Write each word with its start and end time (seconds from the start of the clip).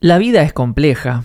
La 0.00 0.18
vida 0.18 0.42
es 0.42 0.52
compleja 0.52 1.24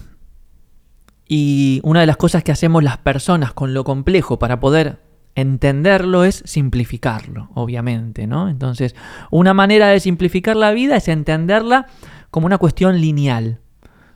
y 1.27 1.79
una 1.83 1.99
de 1.99 2.07
las 2.07 2.17
cosas 2.17 2.43
que 2.43 2.51
hacemos 2.51 2.83
las 2.83 2.97
personas 2.97 3.53
con 3.53 3.75
lo 3.75 3.83
complejo 3.83 4.39
para 4.39 4.59
poder 4.59 4.99
entenderlo 5.35 6.23
es 6.23 6.41
simplificarlo, 6.47 7.49
obviamente, 7.53 8.25
¿no? 8.25 8.49
Entonces, 8.49 8.95
una 9.29 9.53
manera 9.53 9.89
de 9.89 9.99
simplificar 9.99 10.55
la 10.55 10.71
vida 10.71 10.95
es 10.95 11.07
entenderla 11.07 11.85
como 12.31 12.47
una 12.47 12.57
cuestión 12.57 12.99
lineal, 12.99 13.59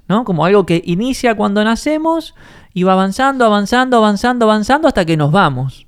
¿no? 0.08 0.24
Como 0.24 0.44
algo 0.44 0.66
que 0.66 0.82
inicia 0.84 1.36
cuando 1.36 1.64
nacemos 1.64 2.34
y 2.74 2.82
va 2.82 2.94
avanzando, 2.94 3.46
avanzando, 3.46 3.98
avanzando, 3.98 4.46
avanzando 4.46 4.88
hasta 4.88 5.06
que 5.06 5.18
nos 5.18 5.32
vamos. 5.32 5.86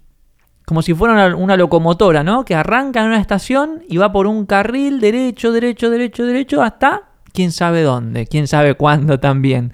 Como 0.65 0.83
si 0.83 0.93
fuera 0.93 1.15
una, 1.15 1.36
una 1.36 1.57
locomotora, 1.57 2.23
¿no? 2.23 2.45
Que 2.45 2.54
arranca 2.54 3.01
en 3.01 3.07
una 3.07 3.20
estación 3.20 3.83
y 3.89 3.97
va 3.97 4.11
por 4.11 4.27
un 4.27 4.45
carril 4.45 4.99
derecho, 4.99 5.51
derecho, 5.51 5.89
derecho, 5.89 6.23
derecho 6.23 6.61
hasta 6.61 7.09
quién 7.34 7.52
sabe 7.52 7.82
dónde, 7.82 8.27
quién 8.27 8.48
sabe 8.48 8.75
cuándo 8.75 9.20
también. 9.20 9.73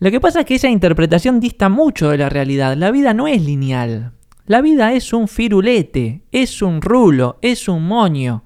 Lo 0.00 0.10
que 0.10 0.20
pasa 0.20 0.40
es 0.40 0.46
que 0.46 0.54
esa 0.54 0.68
interpretación 0.68 1.40
dista 1.40 1.68
mucho 1.68 2.10
de 2.10 2.18
la 2.18 2.28
realidad. 2.28 2.76
La 2.76 2.90
vida 2.90 3.14
no 3.14 3.26
es 3.26 3.42
lineal. 3.42 4.12
La 4.46 4.60
vida 4.60 4.92
es 4.92 5.12
un 5.12 5.28
firulete, 5.28 6.22
es 6.32 6.62
un 6.62 6.80
rulo, 6.80 7.38
es 7.42 7.68
un 7.68 7.86
moño. 7.86 8.44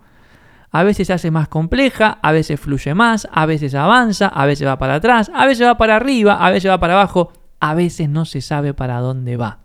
A 0.70 0.82
veces 0.82 1.06
se 1.06 1.12
hace 1.12 1.30
más 1.30 1.48
compleja, 1.48 2.18
a 2.22 2.32
veces 2.32 2.58
fluye 2.58 2.94
más, 2.94 3.28
a 3.30 3.46
veces 3.46 3.74
avanza, 3.74 4.26
a 4.26 4.46
veces 4.46 4.66
va 4.66 4.78
para 4.78 4.94
atrás, 4.94 5.30
a 5.34 5.46
veces 5.46 5.66
va 5.66 5.76
para 5.76 5.96
arriba, 5.96 6.44
a 6.44 6.50
veces 6.50 6.70
va 6.70 6.80
para 6.80 6.94
abajo, 6.94 7.32
a 7.60 7.74
veces 7.74 8.08
no 8.08 8.24
se 8.24 8.40
sabe 8.40 8.72
para 8.72 8.98
dónde 9.00 9.36
va. 9.36 9.60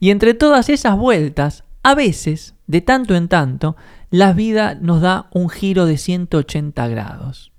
Y 0.00 0.10
entre 0.10 0.34
todas 0.34 0.68
esas 0.68 0.96
vueltas, 0.96 1.64
a 1.82 1.94
veces, 1.94 2.56
de 2.66 2.80
tanto 2.80 3.14
en 3.14 3.28
tanto, 3.28 3.76
la 4.10 4.32
vida 4.32 4.74
nos 4.74 5.00
da 5.00 5.26
un 5.32 5.48
giro 5.48 5.86
de 5.86 5.98
180 5.98 6.88
grados. 6.88 7.52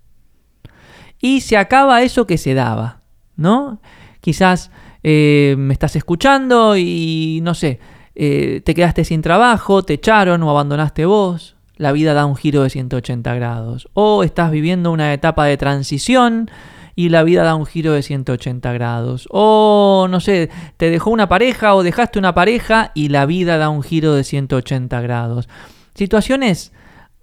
Y 1.19 1.41
se 1.41 1.57
acaba 1.57 2.03
eso 2.03 2.27
que 2.27 2.37
se 2.37 2.53
daba, 2.53 3.01
¿no? 3.35 3.81
Quizás 4.21 4.71
eh, 5.03 5.55
me 5.57 5.73
estás 5.73 5.95
escuchando 5.95 6.77
y 6.77 7.39
no 7.43 7.53
sé, 7.53 7.79
eh, 8.15 8.61
te 8.65 8.73
quedaste 8.73 9.03
sin 9.03 9.21
trabajo, 9.21 9.83
te 9.83 9.93
echaron 9.93 10.43
o 10.43 10.49
abandonaste 10.49 11.05
vos. 11.05 11.55
La 11.75 11.91
vida 11.91 12.15
da 12.15 12.25
un 12.25 12.35
giro 12.35 12.63
de 12.63 12.71
180 12.71 13.35
grados. 13.35 13.87
O 13.93 14.23
estás 14.23 14.49
viviendo 14.49 14.91
una 14.91 15.13
etapa 15.13 15.45
de 15.45 15.57
transición 15.57 16.49
y 16.95 17.09
la 17.09 17.21
vida 17.21 17.43
da 17.43 17.53
un 17.53 17.67
giro 17.67 17.93
de 17.93 18.01
180 18.01 18.73
grados. 18.73 19.27
O, 19.29 20.07
no 20.09 20.19
sé, 20.19 20.49
te 20.77 20.89
dejó 20.89 21.11
una 21.11 21.29
pareja 21.29 21.75
o 21.75 21.83
dejaste 21.83 22.17
una 22.17 22.33
pareja 22.33 22.91
y 22.95 23.09
la 23.09 23.27
vida 23.27 23.57
da 23.57 23.69
un 23.69 23.83
giro 23.83 24.15
de 24.15 24.23
180 24.23 24.99
grados. 25.01 25.47
Situaciones 25.97 26.73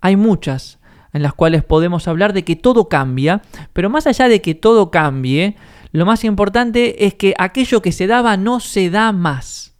hay 0.01 0.17
muchas 0.17 0.81
en 1.13 1.23
las 1.23 1.33
cuales 1.33 1.63
podemos 1.63 2.09
hablar 2.09 2.33
de 2.33 2.43
que 2.43 2.57
todo 2.57 2.89
cambia, 2.89 3.41
pero 3.73 3.89
más 3.89 4.09
allá 4.09 4.27
de 4.27 4.43
que 4.43 4.57
todo 4.57 4.91
cambie, 4.91 5.55
lo 5.93 6.05
más 6.07 6.25
importante 6.25 7.07
es 7.07 7.15
que 7.15 7.35
aquello 7.39 7.83
que 7.83 7.93
se 7.93 8.09
daba 8.09 8.37
no 8.37 8.59
se 8.59 8.91
da 8.91 9.13
más. 9.13 9.77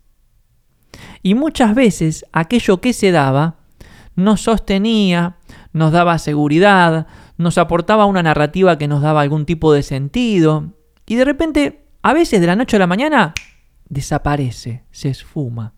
Y 1.25 1.35
muchas 1.35 1.75
veces 1.75 2.25
aquello 2.33 2.81
que 2.81 2.93
se 2.93 3.11
daba 3.11 3.57
nos 4.15 4.43
sostenía, 4.43 5.39
nos 5.73 5.91
daba 5.91 6.19
seguridad, 6.19 7.09
nos 7.37 7.59
aportaba 7.59 8.07
una 8.07 8.23
narrativa 8.23 8.79
que 8.79 8.87
nos 8.87 9.03
daba 9.03 9.23
algún 9.23 9.45
tipo 9.45 9.73
de 9.73 9.83
sentido, 9.83 10.73
y 11.05 11.17
de 11.17 11.25
repente, 11.25 11.85
a 12.01 12.13
veces 12.13 12.41
de 12.41 12.47
la 12.47 12.55
noche 12.55 12.77
a 12.77 12.79
la 12.79 12.87
mañana, 12.87 13.35
desaparece, 13.89 14.85
se 14.93 15.09
esfuma. 15.09 15.75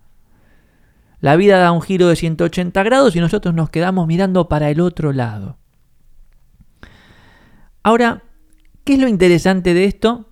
La 1.21 1.37
vida 1.37 1.59
da 1.59 1.73
un 1.73 1.83
giro 1.83 2.09
de 2.09 2.17
180 2.17 2.83
grados 2.83 3.17
y 3.17 3.21
nosotros 3.21 3.55
nos 3.55 3.71
quedamos 3.71 4.07
mirando 4.07 4.49
para 4.49 4.71
el 4.71 4.81
otro 4.81 5.13
lado. 5.13 5.59
Ahora, 7.83 8.25
¿qué 8.85 8.95
es 8.95 8.99
lo 8.99 9.09
interesante 9.09 9.73
de 9.73 9.85
esto? 9.85 10.27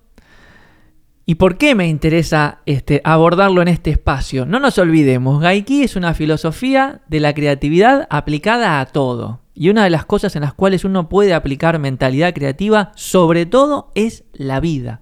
¿Y 1.25 1.35
por 1.35 1.57
qué 1.57 1.73
me 1.73 1.87
interesa 1.87 2.59
este, 2.67 3.01
abordarlo 3.03 3.63
en 3.63 3.67
este 3.67 3.89
espacio? 3.89 4.45
No 4.45 4.59
nos 4.59 4.77
olvidemos, 4.77 5.41
Gaiki 5.41 5.83
es 5.83 5.95
una 5.95 6.13
filosofía 6.13 7.01
de 7.07 7.19
la 7.19 7.33
creatividad 7.33 8.07
aplicada 8.11 8.79
a 8.79 8.85
todo. 8.85 9.41
Y 9.55 9.69
una 9.69 9.85
de 9.85 9.89
las 9.89 10.05
cosas 10.05 10.35
en 10.35 10.43
las 10.43 10.53
cuales 10.53 10.85
uno 10.85 11.09
puede 11.09 11.33
aplicar 11.33 11.79
mentalidad 11.79 12.33
creativa, 12.33 12.91
sobre 12.95 13.45
todo, 13.47 13.91
es 13.95 14.25
la 14.33 14.59
vida. 14.59 15.01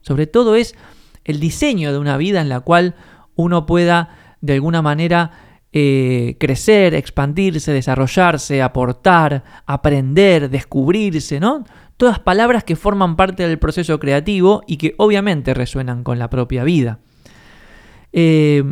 Sobre 0.00 0.26
todo 0.26 0.56
es 0.56 0.74
el 1.24 1.38
diseño 1.38 1.92
de 1.92 1.98
una 1.98 2.16
vida 2.16 2.40
en 2.40 2.48
la 2.48 2.60
cual 2.60 2.94
uno 3.36 3.66
pueda 3.66 4.16
de 4.40 4.54
alguna 4.54 4.82
manera 4.82 5.30
eh, 5.72 6.36
crecer, 6.40 6.94
expandirse, 6.94 7.72
desarrollarse, 7.72 8.62
aportar, 8.62 9.44
aprender, 9.66 10.50
descubrirse, 10.50 11.38
¿no? 11.38 11.64
Todas 11.96 12.18
palabras 12.18 12.64
que 12.64 12.76
forman 12.76 13.14
parte 13.14 13.46
del 13.46 13.58
proceso 13.58 14.00
creativo 14.00 14.62
y 14.66 14.78
que 14.78 14.94
obviamente 14.96 15.54
resuenan 15.54 16.02
con 16.02 16.18
la 16.18 16.30
propia 16.30 16.64
vida. 16.64 16.98
Eh, 18.12 18.64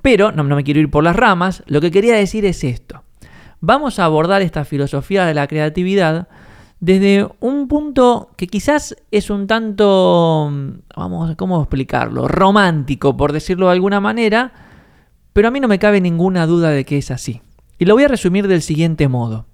pero, 0.00 0.32
no, 0.32 0.42
no 0.42 0.56
me 0.56 0.64
quiero 0.64 0.80
ir 0.80 0.90
por 0.90 1.04
las 1.04 1.16
ramas, 1.16 1.62
lo 1.66 1.80
que 1.80 1.90
quería 1.90 2.14
decir 2.14 2.46
es 2.46 2.64
esto. 2.64 3.02
Vamos 3.60 3.98
a 3.98 4.06
abordar 4.06 4.42
esta 4.42 4.64
filosofía 4.64 5.26
de 5.26 5.34
la 5.34 5.46
creatividad 5.46 6.28
desde 6.80 7.28
un 7.38 7.68
punto 7.68 8.30
que 8.36 8.48
quizás 8.48 8.96
es 9.12 9.30
un 9.30 9.46
tanto, 9.46 10.50
vamos, 10.96 11.36
¿cómo 11.36 11.60
explicarlo? 11.60 12.26
Romántico, 12.26 13.16
por 13.16 13.32
decirlo 13.32 13.66
de 13.66 13.72
alguna 13.72 14.00
manera, 14.00 14.52
pero 15.32 15.48
a 15.48 15.50
mí 15.50 15.60
no 15.60 15.68
me 15.68 15.78
cabe 15.78 16.00
ninguna 16.00 16.46
duda 16.46 16.70
de 16.70 16.84
que 16.84 16.98
es 16.98 17.10
así. 17.10 17.42
Y 17.78 17.84
lo 17.84 17.94
voy 17.94 18.04
a 18.04 18.08
resumir 18.08 18.48
del 18.48 18.62
siguiente 18.62 19.08
modo. 19.08 19.46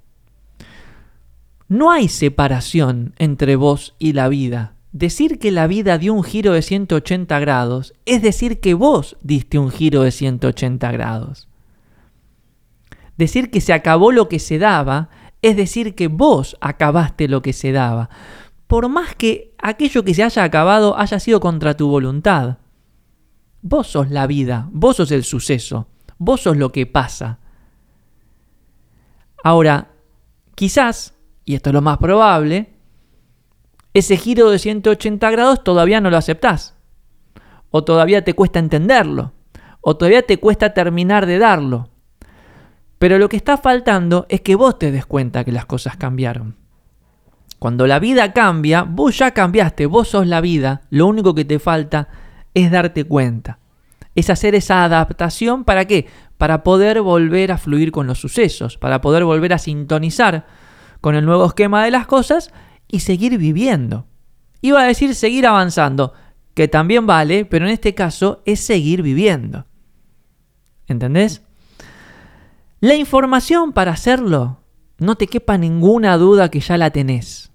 No 1.68 1.90
hay 1.90 2.08
separación 2.08 3.14
entre 3.18 3.56
vos 3.56 3.94
y 3.98 4.12
la 4.14 4.28
vida. 4.28 4.74
Decir 4.92 5.38
que 5.38 5.50
la 5.50 5.66
vida 5.66 5.98
dio 5.98 6.14
un 6.14 6.24
giro 6.24 6.54
de 6.54 6.62
180 6.62 7.38
grados 7.40 7.94
es 8.06 8.22
decir 8.22 8.58
que 8.60 8.72
vos 8.74 9.16
diste 9.22 9.58
un 9.58 9.70
giro 9.70 10.02
de 10.02 10.10
180 10.10 10.90
grados. 10.92 11.48
Decir 13.18 13.50
que 13.50 13.60
se 13.60 13.72
acabó 13.72 14.12
lo 14.12 14.28
que 14.28 14.38
se 14.38 14.58
daba 14.58 15.10
es 15.42 15.56
decir 15.56 15.94
que 15.94 16.08
vos 16.08 16.56
acabaste 16.60 17.28
lo 17.28 17.42
que 17.42 17.52
se 17.52 17.72
daba, 17.72 18.10
por 18.66 18.88
más 18.88 19.14
que 19.14 19.54
aquello 19.58 20.04
que 20.04 20.14
se 20.14 20.22
haya 20.22 20.42
acabado 20.42 20.98
haya 20.98 21.20
sido 21.20 21.40
contra 21.40 21.76
tu 21.76 21.88
voluntad. 21.88 22.58
Vos 23.62 23.88
sos 23.88 24.10
la 24.10 24.26
vida, 24.26 24.69
vos 24.70 24.96
sos 24.96 25.10
el 25.10 25.24
suceso, 25.24 25.88
vos 26.19 26.42
sos 26.42 26.56
lo 26.56 26.70
que 26.70 26.86
pasa. 26.86 27.38
Ahora, 29.42 29.88
quizás, 30.54 31.14
y 31.44 31.54
esto 31.54 31.70
es 31.70 31.74
lo 31.74 31.82
más 31.82 31.98
probable, 31.98 32.74
ese 33.94 34.16
giro 34.16 34.50
de 34.50 34.58
180 34.58 35.30
grados 35.30 35.64
todavía 35.64 36.00
no 36.00 36.10
lo 36.10 36.16
aceptás. 36.16 36.74
O 37.70 37.84
todavía 37.84 38.24
te 38.24 38.34
cuesta 38.34 38.58
entenderlo. 38.58 39.32
O 39.80 39.96
todavía 39.96 40.22
te 40.22 40.38
cuesta 40.38 40.75
terminar 40.75 41.26
de 41.26 41.38
darlo. 41.38 41.88
Pero 42.98 43.19
lo 43.19 43.28
que 43.28 43.36
está 43.36 43.56
faltando 43.56 44.26
es 44.28 44.40
que 44.40 44.54
vos 44.54 44.78
te 44.78 44.90
des 44.90 45.06
cuenta 45.06 45.44
que 45.44 45.52
las 45.52 45.66
cosas 45.66 45.96
cambiaron. 45.96 46.56
Cuando 47.58 47.86
la 47.86 47.98
vida 47.98 48.32
cambia, 48.32 48.82
vos 48.82 49.19
ya 49.19 49.32
cambiaste, 49.32 49.86
vos 49.86 50.08
sos 50.08 50.26
la 50.26 50.40
vida, 50.40 50.82
lo 50.90 51.06
único 51.06 51.34
que 51.34 51.44
te 51.44 51.58
falta 51.58 52.08
es 52.54 52.70
darte 52.70 53.04
cuenta. 53.04 53.59
Es 54.14 54.31
hacer 54.31 54.54
esa 54.54 54.84
adaptación 54.84 55.64
para 55.64 55.84
qué? 55.86 56.06
Para 56.36 56.62
poder 56.62 57.00
volver 57.03 57.53
a 57.53 57.59
fluir 57.59 57.92
con 57.92 58.06
los 58.06 58.20
sucesos, 58.20 58.78
para 58.78 59.00
poder 59.00 59.25
volver 59.25 59.53
a 59.53 59.59
sintonizar 59.59 60.47
con 61.00 61.14
el 61.14 61.25
nuevo 61.25 61.47
esquema 61.47 61.84
de 61.84 61.91
las 61.91 62.06
cosas 62.06 62.53
y 62.88 63.00
seguir 63.00 63.38
viviendo. 63.38 64.06
Iba 64.60 64.82
a 64.82 64.87
decir 64.87 65.14
seguir 65.14 65.47
avanzando, 65.47 66.12
que 66.54 66.66
también 66.66 67.06
vale, 67.06 67.44
pero 67.44 67.66
en 67.66 67.72
este 67.72 67.94
caso 67.94 68.42
es 68.44 68.60
seguir 68.60 69.03
viviendo. 69.03 69.66
¿Entendés? 70.88 71.42
La 72.81 72.94
información 72.94 73.72
para 73.72 73.92
hacerlo, 73.92 74.60
no 74.98 75.16
te 75.16 75.26
quepa 75.28 75.58
ninguna 75.58 76.16
duda 76.16 76.50
que 76.50 76.60
ya 76.60 76.76
la 76.76 76.91
tenés 76.91 77.48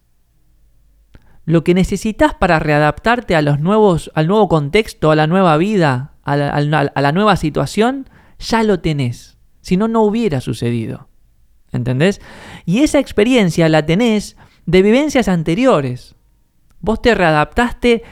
lo 1.46 1.64
que 1.64 1.74
necesitas 1.74 2.34
para 2.34 2.60
readaptarte 2.60 3.36
a 3.36 3.42
los 3.42 3.60
nuevos, 3.60 4.12
al 4.16 4.28
nuevo 4.28 4.48
contexto, 4.48 5.12
a 5.12 5.16
la 5.16 5.28
nueva 5.28 5.58
vida, 5.58 6.14
a 6.24 6.38
la, 6.38 7.12
nueva 7.12 7.36
situación, 7.36 8.10
ya 8.40 8.64
lo 8.64 8.80
tenés. 8.80 9.38
Si 9.62 9.76
no, 9.76 9.88
no 9.88 10.04
hubiera 10.04 10.40
sucedido. 10.40 11.10
¿Entendés? 11.72 12.22
Y 12.66 12.80
esa 12.80 13.00
experiencia 13.00 13.68
la 13.68 13.86
tenés 13.86 14.38
de 14.66 14.82
vivencias 14.82 15.28
anteriores. 15.28 16.16
Vos 16.80 17.02
te 17.02 17.16
readaptaste 17.16 18.04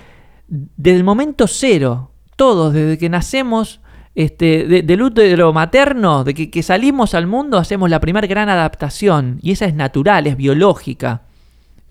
desde 0.47 0.97
el 0.97 1.03
momento 1.03 1.47
cero. 1.47 2.11
Todos, 2.35 2.73
desde 2.73 2.97
que 2.97 3.07
nacemos, 3.07 3.81
este, 4.15 4.65
de, 4.65 4.81
del 4.81 5.01
útero 5.03 5.53
materno, 5.53 6.23
de 6.23 6.33
que 6.33 6.63
salimos 6.63 7.13
al 7.13 7.27
mundo, 7.27 7.57
hacemos 7.57 7.89
la 7.89 8.01
primera 8.01 8.27
gran 8.27 8.49
adaptación. 8.49 9.39
Y 9.41 9.51
esa 9.51 9.65
es 9.65 9.73
natural, 9.73 10.27
es 10.27 10.35
biológica 10.35 11.21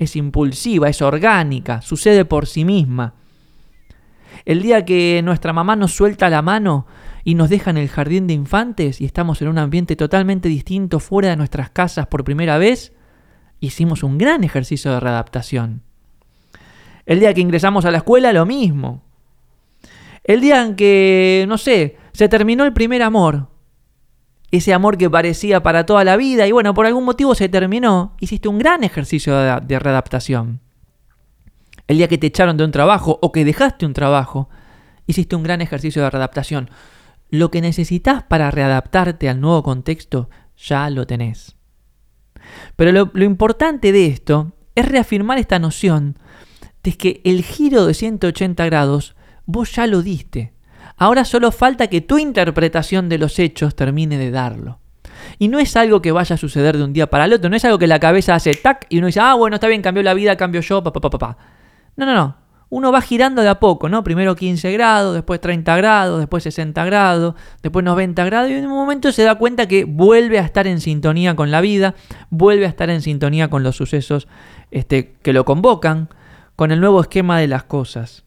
es 0.00 0.16
impulsiva, 0.16 0.88
es 0.88 1.02
orgánica, 1.02 1.82
sucede 1.82 2.24
por 2.24 2.46
sí 2.46 2.64
misma. 2.64 3.14
El 4.46 4.62
día 4.62 4.86
que 4.86 5.20
nuestra 5.22 5.52
mamá 5.52 5.76
nos 5.76 5.92
suelta 5.92 6.30
la 6.30 6.40
mano 6.40 6.86
y 7.22 7.34
nos 7.34 7.50
deja 7.50 7.70
en 7.70 7.76
el 7.76 7.90
jardín 7.90 8.26
de 8.26 8.32
infantes 8.32 9.02
y 9.02 9.04
estamos 9.04 9.42
en 9.42 9.48
un 9.48 9.58
ambiente 9.58 9.96
totalmente 9.96 10.48
distinto 10.48 11.00
fuera 11.00 11.28
de 11.28 11.36
nuestras 11.36 11.68
casas 11.68 12.06
por 12.06 12.24
primera 12.24 12.56
vez, 12.56 12.94
hicimos 13.60 14.02
un 14.02 14.16
gran 14.16 14.42
ejercicio 14.42 14.90
de 14.90 15.00
readaptación. 15.00 15.82
El 17.04 17.20
día 17.20 17.34
que 17.34 17.42
ingresamos 17.42 17.84
a 17.84 17.90
la 17.90 17.98
escuela, 17.98 18.32
lo 18.32 18.46
mismo. 18.46 19.02
El 20.24 20.40
día 20.40 20.62
en 20.62 20.76
que, 20.76 21.44
no 21.46 21.58
sé, 21.58 21.98
se 22.12 22.30
terminó 22.30 22.64
el 22.64 22.72
primer 22.72 23.02
amor, 23.02 23.48
ese 24.50 24.74
amor 24.74 24.98
que 24.98 25.08
parecía 25.08 25.62
para 25.62 25.86
toda 25.86 26.04
la 26.04 26.16
vida 26.16 26.46
y 26.46 26.52
bueno, 26.52 26.74
por 26.74 26.86
algún 26.86 27.04
motivo 27.04 27.34
se 27.34 27.48
terminó, 27.48 28.16
hiciste 28.20 28.48
un 28.48 28.58
gran 28.58 28.82
ejercicio 28.82 29.36
de, 29.36 29.78
readaptación. 29.78 30.60
El 31.86 31.98
día 31.98 32.08
que 32.08 32.18
te 32.18 32.28
echaron 32.28 32.56
de 32.56 32.64
un 32.64 32.72
trabajo 32.72 33.18
o 33.22 33.32
que 33.32 33.44
dejaste 33.44 33.86
un 33.86 33.92
trabajo, 33.92 34.48
hiciste 35.06 35.36
un 35.36 35.42
gran 35.42 35.60
ejercicio 35.60 36.02
de 36.02 36.10
readaptación. 36.10 36.70
Lo 37.30 37.50
que 37.50 37.60
necesitas 37.60 38.24
para 38.24 38.50
readaptarte 38.50 39.28
al 39.28 39.40
nuevo 39.40 39.62
contexto 39.62 40.30
ya 40.56 40.90
lo 40.90 41.06
tenés. 41.06 41.56
Pero 42.76 42.92
lo, 42.92 43.10
lo 43.12 43.24
importante 43.24 43.92
de 43.92 44.06
esto 44.06 44.52
es 44.74 44.88
reafirmar 44.88 45.38
esta 45.38 45.58
noción 45.58 46.18
de 46.82 46.92
que 46.92 47.20
el 47.24 47.42
giro 47.44 47.86
de 47.86 47.94
180 47.94 48.64
grados 48.66 49.14
vos 49.46 49.72
ya 49.72 49.86
lo 49.86 50.02
diste. 50.02 50.52
Ahora 51.00 51.24
solo 51.24 51.50
falta 51.50 51.86
que 51.86 52.02
tu 52.02 52.18
interpretación 52.18 53.08
de 53.08 53.16
los 53.16 53.38
hechos 53.38 53.74
termine 53.74 54.18
de 54.18 54.30
darlo. 54.30 54.80
Y 55.38 55.48
no 55.48 55.58
es 55.58 55.74
algo 55.74 56.02
que 56.02 56.12
vaya 56.12 56.34
a 56.34 56.36
suceder 56.36 56.76
de 56.76 56.84
un 56.84 56.92
día 56.92 57.08
para 57.08 57.24
el 57.24 57.32
otro, 57.32 57.48
no 57.48 57.56
es 57.56 57.64
algo 57.64 57.78
que 57.78 57.86
la 57.86 57.98
cabeza 57.98 58.34
hace 58.34 58.52
tac 58.52 58.84
y 58.90 58.98
uno 58.98 59.06
dice, 59.06 59.18
ah, 59.18 59.32
bueno, 59.32 59.56
está 59.56 59.66
bien, 59.66 59.80
cambió 59.80 60.02
la 60.02 60.12
vida, 60.12 60.36
cambio 60.36 60.60
yo, 60.60 60.82
papá, 60.82 61.00
papá, 61.00 61.18
papá. 61.18 61.38
No, 61.96 62.04
no, 62.04 62.14
no. 62.14 62.36
Uno 62.68 62.92
va 62.92 63.00
girando 63.00 63.40
de 63.40 63.48
a 63.48 63.58
poco, 63.58 63.88
¿no? 63.88 64.04
Primero 64.04 64.36
15 64.36 64.72
grados, 64.72 65.14
después 65.14 65.40
30 65.40 65.74
grados, 65.74 66.18
después 66.18 66.42
60 66.42 66.84
grados, 66.84 67.34
después 67.62 67.82
90 67.82 68.22
grados, 68.26 68.50
y 68.50 68.54
en 68.54 68.66
un 68.66 68.72
momento 68.72 69.10
se 69.10 69.22
da 69.22 69.36
cuenta 69.36 69.66
que 69.66 69.84
vuelve 69.84 70.38
a 70.38 70.42
estar 70.42 70.66
en 70.66 70.82
sintonía 70.82 71.34
con 71.34 71.50
la 71.50 71.62
vida, 71.62 71.94
vuelve 72.28 72.66
a 72.66 72.68
estar 72.68 72.90
en 72.90 73.00
sintonía 73.00 73.48
con 73.48 73.62
los 73.62 73.74
sucesos 73.74 74.28
este, 74.70 75.14
que 75.22 75.32
lo 75.32 75.46
convocan, 75.46 76.10
con 76.56 76.72
el 76.72 76.80
nuevo 76.80 77.00
esquema 77.00 77.38
de 77.38 77.48
las 77.48 77.64
cosas. 77.64 78.24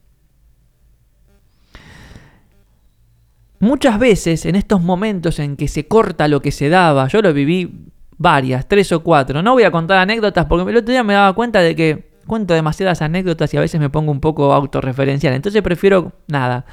Muchas 3.64 3.98
veces 3.98 4.46
en 4.46 4.56
estos 4.56 4.82
momentos 4.82 5.40
en 5.40 5.56
que 5.56 5.70
se 5.70 5.88
corta 5.88 6.28
lo 6.28 6.42
que 6.42 6.52
se 6.52 6.68
daba, 6.68 7.08
yo 7.08 7.22
lo 7.22 7.34
viví 7.34 7.86
varias, 8.18 8.68
tres 8.68 8.92
o 8.92 9.04
cuatro, 9.04 9.42
no 9.42 9.54
voy 9.54 9.64
a 9.64 9.72
contar 9.72 10.00
anécdotas 10.00 10.48
porque 10.48 10.70
el 10.70 10.76
otro 10.76 10.92
día 10.92 11.02
me 11.02 11.14
daba 11.14 11.32
cuenta 11.32 11.62
de 11.62 11.74
que 11.74 12.12
cuento 12.28 12.54
demasiadas 12.54 13.02
anécdotas 13.02 13.54
y 13.54 13.58
a 13.58 13.62
veces 13.62 13.80
me 13.80 13.90
pongo 13.90 14.12
un 14.12 14.20
poco 14.20 14.52
autorreferencial, 14.52 15.34
entonces 15.34 15.62
prefiero 15.62 16.12
nada. 16.28 16.66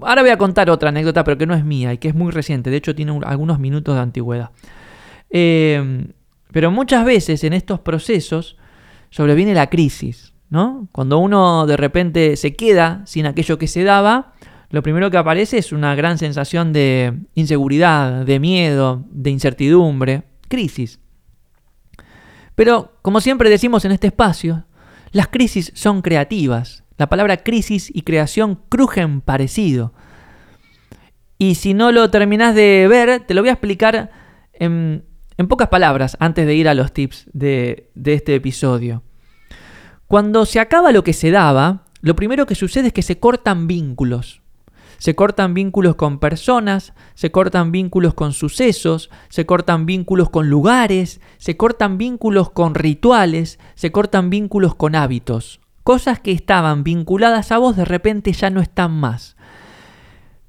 Ahora 0.00 0.22
voy 0.22 0.30
a 0.30 0.38
contar 0.38 0.70
otra 0.70 0.88
anécdota, 0.88 1.24
pero 1.24 1.36
que 1.36 1.44
no 1.44 1.54
es 1.54 1.62
mía 1.62 1.92
y 1.92 1.98
que 1.98 2.08
es 2.08 2.14
muy 2.14 2.32
reciente, 2.32 2.70
de 2.70 2.78
hecho 2.78 2.94
tiene 2.94 3.20
algunos 3.26 3.58
minutos 3.58 3.94
de 3.94 4.00
antigüedad. 4.00 4.48
Em, 5.28 6.08
pero 6.50 6.70
muchas 6.70 7.04
veces 7.04 7.44
en 7.44 7.52
estos 7.52 7.80
procesos 7.80 8.56
sobreviene 9.10 9.52
la 9.52 9.68
crisis, 9.68 10.32
¿no? 10.48 10.88
Cuando 10.90 11.18
uno 11.18 11.66
de 11.66 11.76
repente 11.76 12.36
se 12.38 12.56
queda 12.56 13.02
sin 13.04 13.26
aquello 13.26 13.58
que 13.58 13.66
se 13.66 13.84
daba, 13.84 14.32
lo 14.74 14.82
primero 14.82 15.08
que 15.08 15.16
aparece 15.16 15.58
es 15.58 15.70
una 15.70 15.94
gran 15.94 16.18
sensación 16.18 16.72
de 16.72 17.20
inseguridad, 17.36 18.26
de 18.26 18.40
miedo, 18.40 19.04
de 19.08 19.30
incertidumbre, 19.30 20.24
crisis. 20.48 20.98
Pero, 22.56 22.98
como 23.00 23.20
siempre 23.20 23.50
decimos 23.50 23.84
en 23.84 23.92
este 23.92 24.08
espacio, 24.08 24.66
las 25.12 25.28
crisis 25.28 25.70
son 25.76 26.02
creativas. 26.02 26.82
La 26.98 27.08
palabra 27.08 27.36
crisis 27.36 27.88
y 27.94 28.02
creación 28.02 28.62
crujen 28.68 29.20
parecido. 29.20 29.94
Y 31.38 31.54
si 31.54 31.72
no 31.72 31.92
lo 31.92 32.10
terminás 32.10 32.56
de 32.56 32.88
ver, 32.88 33.20
te 33.20 33.34
lo 33.34 33.42
voy 33.42 33.50
a 33.50 33.52
explicar 33.52 34.10
en, 34.54 35.04
pocas 35.48 35.68
palabras 35.68 36.16
antes 36.18 36.46
de 36.46 36.54
ir 36.56 36.68
a 36.68 36.74
los 36.74 36.92
tips 36.92 37.30
de, 37.32 37.92
de 37.94 38.14
este 38.14 38.34
episodio. 38.34 39.04
Cuando 40.08 40.44
se 40.46 40.58
acaba 40.58 40.90
lo 40.90 41.04
que 41.04 41.12
se 41.12 41.30
daba, 41.30 41.84
lo 42.00 42.16
primero 42.16 42.44
que 42.44 42.56
sucede 42.56 42.88
es 42.88 42.92
que 42.92 43.02
se 43.02 43.20
cortan 43.20 43.68
vínculos. 43.68 44.42
Se 45.04 45.14
cortan 45.14 45.52
vínculos 45.52 45.96
con 45.96 46.18
personas, 46.18 46.94
se 47.12 47.30
cortan 47.30 47.72
vínculos 47.72 48.14
con 48.14 48.32
sucesos, 48.32 49.10
se 49.28 49.44
cortan 49.44 49.84
vínculos 49.84 50.30
con 50.30 50.48
lugares, 50.48 51.20
se 51.36 51.58
cortan 51.58 51.98
vínculos 51.98 52.48
con 52.48 52.74
rituales, 52.74 53.58
se 53.74 53.92
cortan 53.92 54.30
vínculos 54.30 54.74
con 54.76 54.94
hábitos. 54.94 55.60
Cosas 55.82 56.20
que 56.20 56.32
estaban 56.32 56.84
vinculadas 56.84 57.52
a 57.52 57.58
vos 57.58 57.76
de 57.76 57.84
repente 57.84 58.32
ya 58.32 58.48
no 58.48 58.62
están 58.62 58.92
más. 58.92 59.36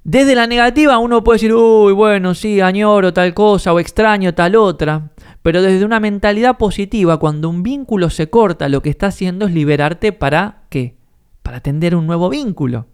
Desde 0.04 0.34
la 0.34 0.46
negativa 0.46 0.96
uno 0.96 1.22
puede 1.22 1.36
decir, 1.36 1.52
uy, 1.52 1.92
bueno, 1.92 2.32
sí, 2.32 2.62
añoro 2.62 3.12
tal 3.12 3.34
cosa 3.34 3.74
o 3.74 3.78
extraño 3.78 4.32
tal 4.34 4.56
otra. 4.56 5.10
Pero 5.42 5.60
desde 5.60 5.84
una 5.84 6.00
mentalidad 6.00 6.56
positiva, 6.56 7.18
cuando 7.18 7.50
un 7.50 7.62
vínculo 7.62 8.08
se 8.08 8.30
corta, 8.30 8.70
lo 8.70 8.80
que 8.80 8.88
está 8.88 9.08
haciendo 9.08 9.48
es 9.48 9.52
liberarte 9.52 10.12
para 10.12 10.62
qué? 10.70 10.96
Para 11.42 11.60
tender 11.60 11.94
un 11.94 12.06
nuevo 12.06 12.30
vínculo. 12.30 12.86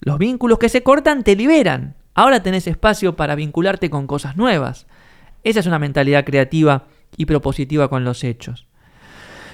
Los 0.00 0.18
vínculos 0.18 0.58
que 0.58 0.68
se 0.68 0.82
cortan 0.82 1.24
te 1.24 1.36
liberan. 1.36 1.94
Ahora 2.14 2.42
tenés 2.42 2.66
espacio 2.66 3.16
para 3.16 3.34
vincularte 3.34 3.90
con 3.90 4.06
cosas 4.06 4.36
nuevas. 4.36 4.86
Esa 5.44 5.60
es 5.60 5.66
una 5.66 5.78
mentalidad 5.78 6.24
creativa 6.24 6.86
y 7.16 7.26
propositiva 7.26 7.88
con 7.88 8.04
los 8.04 8.24
hechos. 8.24 8.66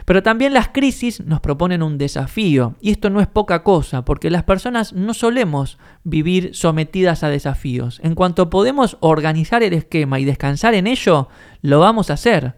Pero 0.04 0.22
también 0.22 0.54
las 0.54 0.68
crisis 0.68 1.20
nos 1.20 1.40
proponen 1.40 1.82
un 1.82 1.98
desafío, 1.98 2.76
y 2.80 2.92
esto 2.92 3.10
no 3.10 3.20
es 3.20 3.26
poca 3.26 3.64
cosa, 3.64 4.04
porque 4.04 4.30
las 4.30 4.44
personas 4.44 4.92
no 4.92 5.14
solemos 5.14 5.78
vivir 6.04 6.54
sometidas 6.54 7.24
a 7.24 7.28
desafíos. 7.28 8.00
En 8.04 8.14
cuanto 8.14 8.48
podemos 8.48 8.98
organizar 9.00 9.64
el 9.64 9.72
esquema 9.72 10.20
y 10.20 10.24
descansar 10.24 10.74
en 10.74 10.86
ello, 10.86 11.28
lo 11.60 11.80
vamos 11.80 12.10
a 12.10 12.14
hacer. 12.14 12.54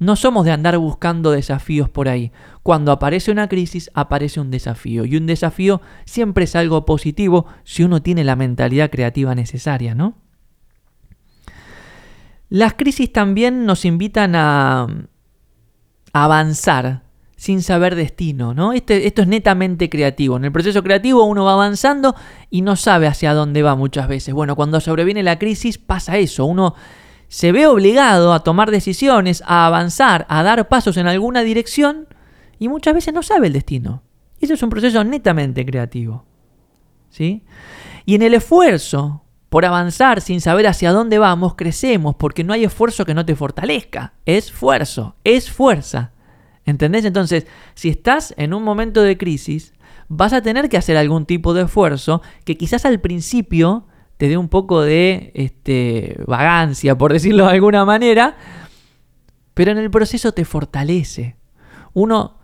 No 0.00 0.16
somos 0.16 0.46
de 0.46 0.50
andar 0.50 0.78
buscando 0.78 1.30
desafíos 1.30 1.90
por 1.90 2.08
ahí. 2.08 2.32
Cuando 2.62 2.90
aparece 2.90 3.30
una 3.30 3.48
crisis, 3.48 3.90
aparece 3.92 4.40
un 4.40 4.50
desafío. 4.50 5.04
Y 5.04 5.16
un 5.16 5.26
desafío 5.26 5.82
siempre 6.06 6.44
es 6.44 6.56
algo 6.56 6.86
positivo 6.86 7.46
si 7.64 7.84
uno 7.84 8.00
tiene 8.00 8.24
la 8.24 8.34
mentalidad 8.34 8.90
creativa 8.90 9.34
necesaria, 9.34 9.94
¿no? 9.94 10.16
Las 12.48 12.74
crisis 12.74 13.12
también 13.12 13.66
nos 13.66 13.84
invitan 13.84 14.34
a, 14.34 14.86
avanzar 16.14 17.02
sin 17.36 17.62
saber 17.62 17.94
destino, 17.94 18.54
¿no? 18.54 18.72
Este, 18.72 19.06
esto 19.06 19.20
es 19.20 19.28
netamente 19.28 19.90
creativo. 19.90 20.38
En 20.38 20.46
el 20.46 20.52
proceso 20.52 20.82
creativo 20.82 21.24
uno 21.24 21.44
va 21.44 21.52
avanzando 21.52 22.16
y 22.48 22.62
no 22.62 22.74
sabe 22.74 23.06
hacia 23.06 23.34
dónde 23.34 23.62
va 23.62 23.76
muchas 23.76 24.08
veces. 24.08 24.32
Bueno, 24.34 24.56
cuando 24.56 24.80
sobreviene 24.80 25.22
la 25.22 25.38
crisis 25.38 25.76
pasa 25.76 26.16
eso. 26.16 26.46
Uno 26.46 26.74
se 27.30 27.52
ve 27.52 27.68
obligado 27.68 28.32
a 28.32 28.42
tomar 28.42 28.72
decisiones, 28.72 29.44
a 29.46 29.64
avanzar, 29.64 30.26
a 30.28 30.42
dar 30.42 30.66
pasos 30.66 30.96
en 30.96 31.06
alguna 31.06 31.42
dirección 31.42 32.08
y 32.58 32.68
muchas 32.68 32.92
veces 32.92 33.14
no 33.14 33.22
sabe 33.22 33.46
el 33.46 33.52
destino. 33.52 34.02
Eso 34.40 34.54
es 34.54 34.62
un 34.64 34.68
proceso 34.68 35.04
netamente 35.04 35.64
creativo. 35.64 36.26
¿Sí? 37.08 37.44
Y 38.04 38.16
en 38.16 38.22
el 38.22 38.34
esfuerzo 38.34 39.22
por 39.48 39.64
avanzar 39.64 40.20
sin 40.20 40.40
saber 40.40 40.66
hacia 40.66 40.90
dónde 40.90 41.20
vamos, 41.20 41.54
crecemos 41.54 42.16
porque 42.16 42.42
no 42.42 42.52
hay 42.52 42.64
esfuerzo 42.64 43.04
que 43.04 43.14
no 43.14 43.24
te 43.24 43.36
fortalezca. 43.36 44.14
Esfuerzo, 44.26 45.14
es 45.22 45.52
fuerza. 45.52 46.10
¿Entendés? 46.64 47.04
Entonces, 47.04 47.46
si 47.74 47.90
estás 47.90 48.34
en 48.38 48.54
un 48.54 48.64
momento 48.64 49.02
de 49.02 49.16
crisis, 49.16 49.72
vas 50.08 50.32
a 50.32 50.42
tener 50.42 50.68
que 50.68 50.78
hacer 50.78 50.96
algún 50.96 51.26
tipo 51.26 51.54
de 51.54 51.62
esfuerzo 51.62 52.22
que 52.44 52.56
quizás 52.56 52.84
al 52.84 53.00
principio 53.00 53.86
te 54.20 54.28
dé 54.28 54.36
un 54.36 54.50
poco 54.50 54.82
de 54.82 55.32
este, 55.34 56.14
vagancia, 56.26 56.98
por 56.98 57.10
decirlo 57.10 57.46
de 57.46 57.52
alguna 57.52 57.86
manera, 57.86 58.36
pero 59.54 59.70
en 59.72 59.78
el 59.78 59.90
proceso 59.90 60.32
te 60.32 60.44
fortalece. 60.44 61.36
Uno 61.94 62.36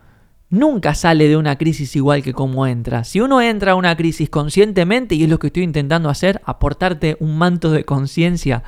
nunca 0.49 0.95
sale 0.95 1.29
de 1.29 1.37
una 1.37 1.59
crisis 1.59 1.95
igual 1.95 2.23
que 2.23 2.33
como 2.33 2.67
entra. 2.67 3.05
Si 3.05 3.21
uno 3.21 3.43
entra 3.43 3.73
a 3.73 3.75
una 3.75 3.95
crisis 3.95 4.31
conscientemente, 4.31 5.17
y 5.17 5.25
es 5.25 5.29
lo 5.29 5.39
que 5.39 5.49
estoy 5.49 5.65
intentando 5.65 6.09
hacer, 6.09 6.41
aportarte 6.47 7.19
un 7.21 7.37
manto 7.37 7.71
de 7.71 7.85
conciencia 7.85 8.63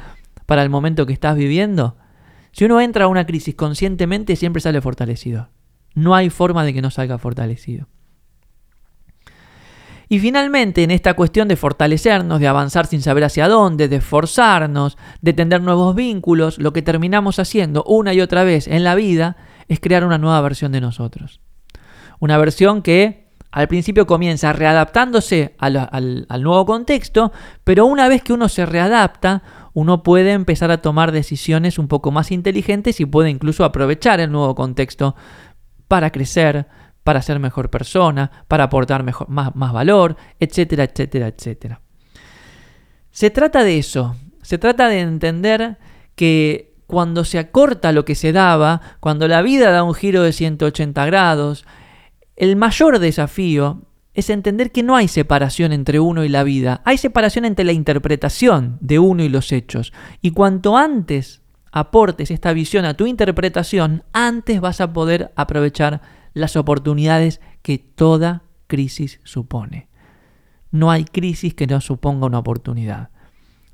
para 0.44 0.62
el 0.62 0.68
momento 0.68 1.06
que 1.06 1.14
estás 1.14 1.34
viviendo, 1.34 1.96
si 2.52 2.66
uno 2.66 2.78
entra 2.78 3.06
a 3.06 3.08
una 3.08 3.24
crisis 3.24 3.54
conscientemente, 3.54 4.36
siempre 4.36 4.60
sale 4.60 4.82
fortalecido. 4.82 5.48
No 5.94 6.14
hay 6.14 6.28
forma 6.28 6.62
de 6.62 6.74
que 6.74 6.82
no 6.82 6.90
salga 6.90 7.16
fortalecido. 7.16 7.88
Y 10.08 10.20
finalmente, 10.20 10.82
en 10.82 10.90
esta 10.90 11.14
cuestión 11.14 11.48
de 11.48 11.56
fortalecernos, 11.56 12.40
de 12.40 12.48
avanzar 12.48 12.86
sin 12.86 13.02
saber 13.02 13.24
hacia 13.24 13.48
dónde, 13.48 13.88
de 13.88 13.96
esforzarnos, 13.96 14.96
de 15.20 15.32
tender 15.34 15.60
nuevos 15.60 15.94
vínculos, 15.94 16.58
lo 16.58 16.72
que 16.72 16.82
terminamos 16.82 17.38
haciendo 17.38 17.84
una 17.84 18.14
y 18.14 18.20
otra 18.20 18.42
vez 18.42 18.68
en 18.68 18.84
la 18.84 18.94
vida 18.94 19.36
es 19.68 19.80
crear 19.80 20.04
una 20.04 20.18
nueva 20.18 20.40
versión 20.40 20.72
de 20.72 20.80
nosotros. 20.80 21.40
Una 22.20 22.38
versión 22.38 22.80
que 22.82 23.28
al 23.50 23.68
principio 23.68 24.06
comienza 24.06 24.52
readaptándose 24.52 25.54
al, 25.58 25.76
al, 25.76 26.42
nuevo 26.42 26.64
contexto, 26.66 27.32
pero 27.64 27.86
una 27.86 28.08
vez 28.08 28.22
que 28.22 28.32
uno 28.32 28.48
se 28.48 28.66
readapta, 28.66 29.42
uno 29.74 30.02
puede 30.02 30.32
empezar 30.32 30.70
a 30.70 30.82
tomar 30.82 31.12
decisiones 31.12 31.78
un 31.78 31.88
poco 31.88 32.10
más 32.10 32.30
inteligentes 32.30 33.00
y 33.00 33.06
puede 33.06 33.30
incluso 33.30 33.64
aprovechar 33.64 34.20
el 34.20 34.32
nuevo 34.32 34.54
contexto 34.54 35.14
para 35.86 36.10
crecer, 36.10 36.66
para 37.08 37.22
ser 37.22 37.38
mejor 37.38 37.70
persona, 37.70 38.30
para 38.48 38.64
aportar 38.64 39.02
mejor, 39.02 39.30
más, 39.30 39.56
más 39.56 39.72
valor, 39.72 40.18
etcétera, 40.38 40.84
etcétera, 40.84 41.28
etcétera. 41.28 41.80
Se 43.10 43.30
trata 43.30 43.64
de 43.64 43.78
eso, 43.78 44.14
se 44.42 44.58
trata 44.58 44.88
de 44.88 45.00
entender 45.00 45.78
que 46.16 46.74
cuando 46.86 47.24
se 47.24 47.38
acorta 47.38 47.92
lo 47.92 48.04
que 48.04 48.14
se 48.14 48.32
daba, 48.32 48.82
cuando 49.00 49.26
la 49.26 49.40
vida 49.40 49.70
da 49.70 49.84
un 49.84 49.94
giro 49.94 50.22
de 50.22 50.34
180 50.34 51.06
grados, 51.06 51.64
el 52.36 52.56
mayor 52.56 52.98
desafío 52.98 53.86
es 54.12 54.28
entender 54.28 54.70
que 54.70 54.82
no 54.82 54.94
hay 54.94 55.08
separación 55.08 55.72
entre 55.72 56.00
uno 56.00 56.24
y 56.24 56.28
la 56.28 56.42
vida, 56.42 56.82
hay 56.84 56.98
separación 56.98 57.46
entre 57.46 57.64
la 57.64 57.72
interpretación 57.72 58.76
de 58.82 58.98
uno 58.98 59.22
y 59.22 59.30
los 59.30 59.50
hechos. 59.50 59.94
Y 60.20 60.32
cuanto 60.32 60.76
antes 60.76 61.40
aportes 61.72 62.30
esta 62.30 62.52
visión 62.52 62.84
a 62.84 62.92
tu 62.92 63.06
interpretación, 63.06 64.02
antes 64.12 64.60
vas 64.60 64.82
a 64.82 64.92
poder 64.92 65.32
aprovechar 65.36 66.17
las 66.34 66.56
oportunidades 66.56 67.40
que 67.62 67.78
toda 67.78 68.42
crisis 68.66 69.20
supone. 69.24 69.88
No 70.70 70.90
hay 70.90 71.04
crisis 71.04 71.54
que 71.54 71.66
no 71.66 71.80
suponga 71.80 72.26
una 72.26 72.38
oportunidad. 72.38 73.10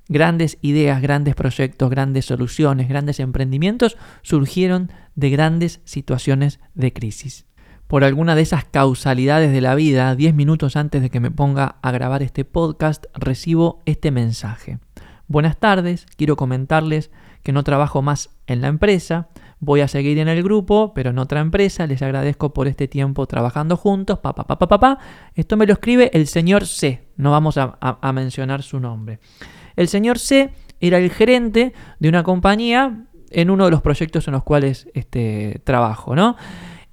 Grandes 0.09 0.59
ideas, 0.61 1.01
grandes 1.01 1.35
proyectos, 1.35 1.91
grandes 1.91 2.27
soluciones, 2.27 2.89
grandes 2.89 3.21
emprendimientos 3.21 3.97
surgieron 4.23 4.93
de 5.15 5.31
grandes 5.31 5.81
situaciones 5.85 6.61
de 6.75 6.93
crisis. 6.93 7.47
Por 7.87 8.05
alguna 8.05 8.35
de 8.35 8.43
esas 8.43 8.65
causalidades 8.65 9.53
de 9.53 9.61
la 9.61 9.75
vida, 9.75 10.15
10 10.15 10.35
minutos 10.35 10.77
antes 10.77 11.01
de 11.03 11.11
que 11.11 11.21
me 11.21 11.31
ponga 11.31 11.77
a 11.83 11.91
grabar 11.91 12.23
este 12.23 12.45
podcast, 12.45 13.07
recibo 13.15 13.83
este 13.87 14.11
mensaje. 14.11 14.79
Buenas 15.27 15.57
tardes, 15.59 16.07
quiero 16.17 16.37
comentarles 16.37 17.11
que 17.43 17.53
no 17.53 17.65
trabajo 17.65 18.03
más 18.03 18.31
en 18.47 18.61
la 18.61 18.69
empresa, 18.69 19.29
voy 19.61 19.81
a 19.81 19.89
seguir 19.89 20.19
en 20.19 20.29
el 20.29 20.43
grupo, 20.43 20.93
pero 20.95 21.11
en 21.11 21.19
otra 21.19 21.41
empresa, 21.41 21.87
les 21.87 22.03
agradezco 22.03 22.53
por 22.53 22.69
este 22.69 22.89
tiempo 22.89 23.27
trabajando 23.27 23.77
juntos, 23.77 24.19
papá, 24.19 24.45
papá, 24.45 24.69
papá. 24.69 24.99
Esto 25.35 25.57
me 25.57 25.67
lo 25.67 25.73
escribe 25.75 26.11
el 26.13 26.27
señor 26.27 26.67
C, 26.67 27.09
no 27.17 27.31
vamos 27.31 27.57
a 27.59 28.13
mencionar 28.13 28.63
su 28.63 28.81
nombre. 28.81 29.21
El 29.77 29.89
señor 29.89 30.19
C 30.19 30.53
era 30.81 30.99
el 30.99 31.11
gerente 31.11 31.73
de 31.99 32.09
una 32.09 32.23
compañía 32.23 33.07
en 33.31 33.51
uno 33.51 33.65
de 33.65 33.71
los 33.71 33.83
proyectos 33.83 34.29
en 34.29 34.35
los 34.35 34.45
cuales 34.45 34.89
este, 34.95 35.61
trabajo, 35.65 36.15
¿no? 36.15 36.37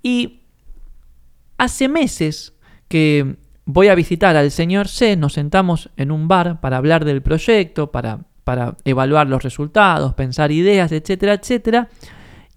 Y 0.02 0.42
hace 1.58 1.88
meses 1.88 2.54
que 2.88 3.38
voy 3.66 3.88
a 3.88 3.96
visitar 3.96 4.36
al 4.36 4.52
señor 4.52 4.88
C, 4.88 5.16
nos 5.16 5.34
sentamos 5.34 5.92
en 5.98 6.12
un 6.12 6.28
bar 6.28 6.60
para 6.60 6.78
hablar 6.78 7.06
del 7.06 7.22
proyecto, 7.22 7.92
para, 7.92 8.22
para 8.44 8.76
evaluar 8.86 9.28
los 9.28 9.44
resultados, 9.44 10.14
pensar 10.16 10.52
ideas, 10.52 10.92
etcétera, 10.92 11.34
etcétera. 11.34 11.90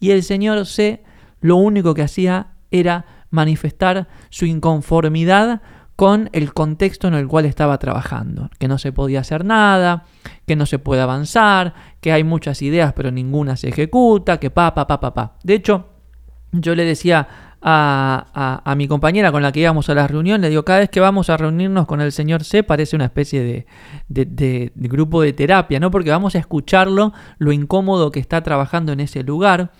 Y 0.04 0.10
el 0.10 0.22
señor 0.22 0.66
C 0.66 1.02
lo 1.40 1.56
único 1.56 1.94
que 1.94 2.02
hacía 2.02 2.48
era 2.70 3.06
manifestar 3.30 4.06
su 4.28 4.44
inconformidad 4.44 5.62
con 5.96 6.28
el 6.34 6.52
contexto 6.52 7.08
en 7.08 7.14
el 7.14 7.26
cual 7.26 7.46
estaba 7.46 7.78
trabajando, 7.78 8.50
que 8.58 8.68
no 8.68 8.76
se 8.76 8.92
podía 8.92 9.20
hacer 9.20 9.46
nada, 9.46 10.04
que 10.46 10.56
no 10.56 10.66
se 10.66 10.78
puede 10.78 11.00
avanzar, 11.00 11.72
que 12.02 12.12
hay 12.12 12.22
muchas 12.22 12.60
ideas 12.60 12.92
pero 12.92 13.10
ninguna 13.10 13.56
se 13.56 13.70
ejecuta, 13.70 14.38
que 14.38 14.50
pa, 14.50 14.74
pa, 14.74 14.86
pa, 14.86 15.00
pa, 15.00 15.14
pa. 15.14 15.38
De 15.42 15.54
hecho, 15.54 15.88
yo 16.52 16.74
le 16.74 16.84
decía 16.84 17.26
a, 17.66 18.74
mi 18.76 18.86
compañera 18.86 19.32
con 19.32 19.42
la 19.42 19.50
que 19.50 19.60
íbamos 19.60 19.88
a 19.88 19.94
la 19.94 20.06
reunión, 20.06 20.40
le 20.40 20.50
digo, 20.50 20.64
cada 20.64 20.80
vez 20.80 20.90
que 20.90 21.00
vamos 21.00 21.30
a 21.30 21.36
reunirnos 21.36 21.86
con 21.86 22.00
el 22.00 22.12
señor 22.12 22.44
C 22.44 22.62
parece 22.62 22.94
una 22.94 23.06
especie 23.06 23.42
de, 23.42 23.66
de 24.08 24.70
grupo 24.74 25.22
de 25.22 25.32
terapia, 25.32 25.80
¿no? 25.80 25.90
Porque 25.90 26.10
vamos 26.10 26.34
a 26.34 26.38
escucharlo, 26.38 27.14
lo 27.38 27.52
incómodo 27.52 28.10
que 28.10 28.20
está 28.20 28.42
trabajando 28.42 28.92
en 28.92 29.00
ese 29.00 29.22
lugar. 29.22 29.72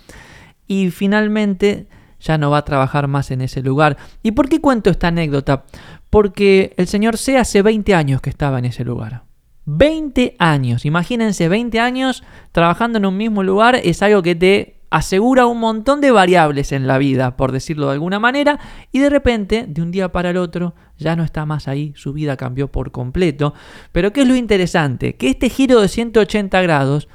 Y 0.66 0.90
finalmente 0.90 1.86
ya 2.20 2.38
no 2.38 2.50
va 2.50 2.58
a 2.58 2.64
trabajar 2.64 3.06
más 3.06 3.30
en 3.30 3.42
ese 3.42 3.62
lugar. 3.62 3.98
¿Y 4.22 4.32
por 4.32 4.48
qué 4.48 4.60
cuento 4.60 4.90
esta 4.90 5.08
anécdota? 5.08 5.64
Porque 6.08 6.72
el 6.78 6.86
señor 6.86 7.18
C 7.18 7.36
hace 7.36 7.60
20 7.60 7.94
años 7.94 8.20
que 8.22 8.30
estaba 8.30 8.58
en 8.58 8.64
ese 8.64 8.84
lugar. 8.84 9.24
20 9.66 10.36
años, 10.38 10.84
imagínense, 10.84 11.48
20 11.48 11.80
años 11.80 12.22
trabajando 12.52 12.98
en 12.98 13.06
un 13.06 13.16
mismo 13.16 13.42
lugar 13.42 13.76
es 13.76 14.02
algo 14.02 14.22
que 14.22 14.34
te 14.34 14.73
asegura 14.94 15.46
un 15.46 15.58
montón 15.58 16.00
de 16.00 16.12
variables 16.12 16.70
en 16.70 16.86
la 16.86 16.98
vida, 16.98 17.36
por 17.36 17.50
decirlo 17.50 17.86
de 17.86 17.94
alguna 17.94 18.20
manera, 18.20 18.60
y 18.92 19.00
de 19.00 19.10
repente, 19.10 19.66
de 19.66 19.82
un 19.82 19.90
día 19.90 20.12
para 20.12 20.30
el 20.30 20.36
otro, 20.36 20.76
ya 20.98 21.16
no 21.16 21.24
está 21.24 21.44
más 21.44 21.66
ahí, 21.66 21.92
su 21.96 22.12
vida 22.12 22.36
cambió 22.36 22.70
por 22.70 22.92
completo. 22.92 23.54
Pero 23.90 24.12
¿qué 24.12 24.22
es 24.22 24.28
lo 24.28 24.36
interesante? 24.36 25.16
Que 25.16 25.30
este 25.30 25.48
giro 25.48 25.80
de 25.80 25.88
180 25.88 26.62
grados 26.62 27.08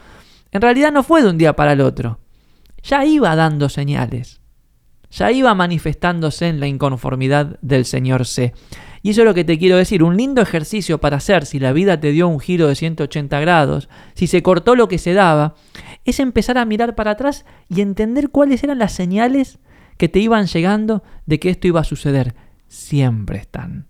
en 0.52 0.62
realidad 0.62 0.92
no 0.92 1.04
fue 1.04 1.22
de 1.22 1.30
un 1.30 1.38
día 1.38 1.56
para 1.56 1.72
el 1.72 1.80
otro, 1.80 2.20
ya 2.84 3.06
iba 3.06 3.34
dando 3.38 3.70
señales, 3.70 4.42
ya 5.10 5.32
iba 5.32 5.56
manifestándose 5.56 6.50
en 6.50 6.60
la 6.60 6.68
inconformidad 6.68 7.60
del 7.62 7.86
señor 7.86 8.26
C. 8.26 8.54
Y 9.02 9.12
eso 9.12 9.22
es 9.22 9.26
lo 9.26 9.34
que 9.34 9.44
te 9.44 9.58
quiero 9.58 9.78
decir, 9.78 10.04
un 10.04 10.18
lindo 10.18 10.42
ejercicio 10.42 11.00
para 11.00 11.18
hacer 11.18 11.46
si 11.46 11.60
la 11.60 11.74
vida 11.74 12.00
te 12.00 12.12
dio 12.12 12.28
un 12.28 12.40
giro 12.40 12.68
de 12.68 12.76
180 12.76 13.40
grados, 13.40 13.90
si 14.14 14.28
se 14.28 14.44
cortó 14.44 14.76
lo 14.76 14.88
que 14.88 14.98
se 14.98 15.14
daba, 15.14 15.56
es 16.06 16.20
empezar 16.20 16.58
a 16.58 16.66
mirar 16.66 16.96
para 16.96 17.12
atrás 17.12 17.46
y 17.70 17.82
entender 17.82 18.30
cuáles 18.30 18.64
eran 18.64 18.80
las 18.80 18.94
señales 18.94 19.60
que 19.98 20.10
te 20.10 20.20
iban 20.20 20.48
llegando 20.48 21.04
de 21.26 21.40
que 21.40 21.50
esto 21.50 21.68
iba 21.68 21.82
a 21.82 21.86
suceder. 21.86 22.36
Siempre 22.68 23.38
están. 23.38 23.88